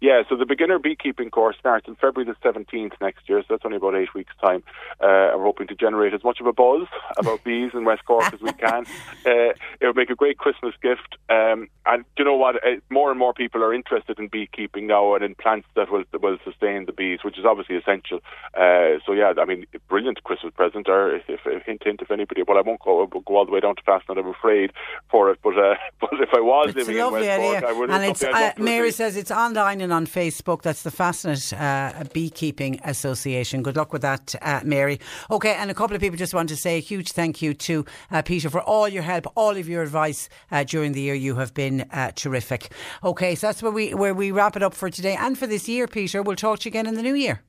Yeah, 0.00 0.22
so 0.28 0.36
the 0.36 0.46
beginner 0.46 0.78
beekeeping 0.78 1.30
course 1.30 1.56
starts 1.58 1.86
on 1.86 1.96
February 1.96 2.32
the 2.32 2.48
17th 2.48 2.92
next 3.02 3.28
year, 3.28 3.42
so 3.42 3.46
that's 3.50 3.64
only 3.66 3.76
about 3.76 3.94
eight 3.94 4.14
weeks' 4.14 4.32
time. 4.40 4.62
Uh, 4.98 5.36
we're 5.36 5.44
hoping 5.44 5.66
to 5.66 5.74
generate 5.74 6.14
as 6.14 6.24
much 6.24 6.40
of 6.40 6.46
a 6.46 6.54
buzz 6.54 6.86
about 7.18 7.44
bees 7.44 7.72
in 7.74 7.84
West 7.84 8.04
Cork 8.06 8.32
as 8.32 8.40
we 8.40 8.52
can. 8.52 8.86
Uh, 9.26 9.52
it 9.80 9.86
would 9.86 9.96
make 9.96 10.08
a 10.08 10.14
great 10.14 10.38
Christmas 10.38 10.74
gift. 10.82 11.16
Um, 11.28 11.68
and 11.84 12.04
you 12.16 12.24
know 12.24 12.36
what? 12.36 12.56
Uh, 12.56 12.76
more 12.88 13.10
and 13.10 13.18
more 13.18 13.34
people 13.34 13.62
are 13.62 13.74
interested 13.74 14.18
in 14.18 14.28
beekeeping 14.28 14.86
now 14.86 15.14
and 15.14 15.22
in 15.22 15.34
plants 15.34 15.68
that 15.76 15.90
will, 15.90 16.04
that 16.12 16.22
will 16.22 16.38
sustain 16.42 16.86
the 16.86 16.92
bees, 16.92 17.20
which 17.22 17.38
is 17.38 17.44
obviously 17.44 17.76
essential. 17.76 18.20
Uh, 18.54 18.98
so, 19.04 19.12
yeah, 19.12 19.34
I 19.38 19.44
mean, 19.44 19.66
brilliant 19.88 20.22
Christmas 20.24 20.54
present, 20.54 20.88
or 20.88 21.14
if, 21.16 21.24
if, 21.28 21.40
hint, 21.64 21.82
hint, 21.84 22.00
if 22.00 22.10
anybody, 22.10 22.42
well, 22.46 22.56
I 22.56 22.62
won't 22.62 22.80
go, 22.80 23.06
go 23.06 23.36
all 23.36 23.44
the 23.44 23.52
way 23.52 23.60
down 23.60 23.76
to 23.76 23.82
Fastnet, 23.82 24.18
I'm 24.18 24.26
afraid, 24.26 24.72
for 25.10 25.30
it, 25.30 25.38
but, 25.42 25.58
uh, 25.58 25.74
but 26.00 26.10
if 26.14 26.30
I 26.34 26.40
was 26.40 26.68
it's 26.70 26.76
living 26.78 26.96
in 26.96 27.12
West 27.12 27.28
idea. 27.28 27.60
Cork, 27.60 27.64
I 27.64 27.72
would 27.78 27.90
And 27.90 28.04
it's, 28.04 28.24
uh, 28.24 28.52
Mary 28.56 28.90
says 28.90 29.16
it's 29.16 29.30
online 29.30 29.82
on 29.92 30.06
Facebook. 30.06 30.62
That's 30.62 30.82
the 30.82 30.90
Fastnet 30.90 31.52
uh, 31.58 32.04
Beekeeping 32.12 32.80
Association. 32.84 33.62
Good 33.62 33.76
luck 33.76 33.92
with 33.92 34.02
that, 34.02 34.34
uh, 34.42 34.60
Mary. 34.64 35.00
Okay, 35.30 35.54
and 35.54 35.70
a 35.70 35.74
couple 35.74 35.94
of 35.94 36.02
people 36.02 36.16
just 36.16 36.34
want 36.34 36.48
to 36.48 36.56
say 36.56 36.76
a 36.76 36.80
huge 36.80 37.12
thank 37.12 37.42
you 37.42 37.54
to 37.54 37.84
uh, 38.10 38.22
Peter 38.22 38.50
for 38.50 38.60
all 38.60 38.88
your 38.88 39.02
help, 39.02 39.26
all 39.36 39.56
of 39.56 39.68
your 39.68 39.82
advice 39.82 40.28
uh, 40.50 40.64
during 40.64 40.92
the 40.92 41.00
year. 41.00 41.14
You 41.14 41.36
have 41.36 41.54
been 41.54 41.82
uh, 41.92 42.12
terrific. 42.14 42.72
Okay, 43.04 43.34
so 43.34 43.46
that's 43.46 43.62
where 43.62 43.72
we 43.72 43.94
where 43.94 44.14
we 44.14 44.30
wrap 44.30 44.56
it 44.56 44.62
up 44.62 44.74
for 44.74 44.90
today 44.90 45.16
and 45.16 45.38
for 45.38 45.46
this 45.46 45.68
year, 45.68 45.86
Peter. 45.86 46.22
We'll 46.22 46.36
talk 46.36 46.60
to 46.60 46.64
you 46.66 46.70
again 46.70 46.86
in 46.86 46.94
the 46.94 47.02
new 47.02 47.14
year 47.14 47.42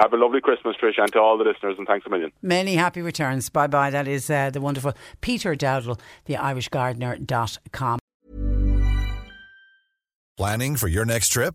have 0.00 0.12
a 0.12 0.16
lovely 0.16 0.40
Christmas, 0.40 0.76
Trish, 0.82 0.98
and 0.98 1.12
to 1.12 1.18
all 1.18 1.38
the 1.38 1.44
listeners, 1.44 1.76
and 1.78 1.86
thanks 1.86 2.06
a 2.06 2.10
million. 2.10 2.32
Many 2.42 2.74
happy 2.74 3.02
returns. 3.02 3.48
Bye 3.48 3.66
bye. 3.66 3.90
That 3.90 4.08
is 4.08 4.30
uh, 4.30 4.50
the 4.50 4.60
wonderful 4.60 4.94
Peter 5.20 5.54
Dowdall, 5.54 5.98
the 6.24 6.34
IrishGardener.com. 6.34 7.98
Planning 10.36 10.76
for 10.76 10.88
your 10.88 11.04
next 11.04 11.28
trip? 11.28 11.54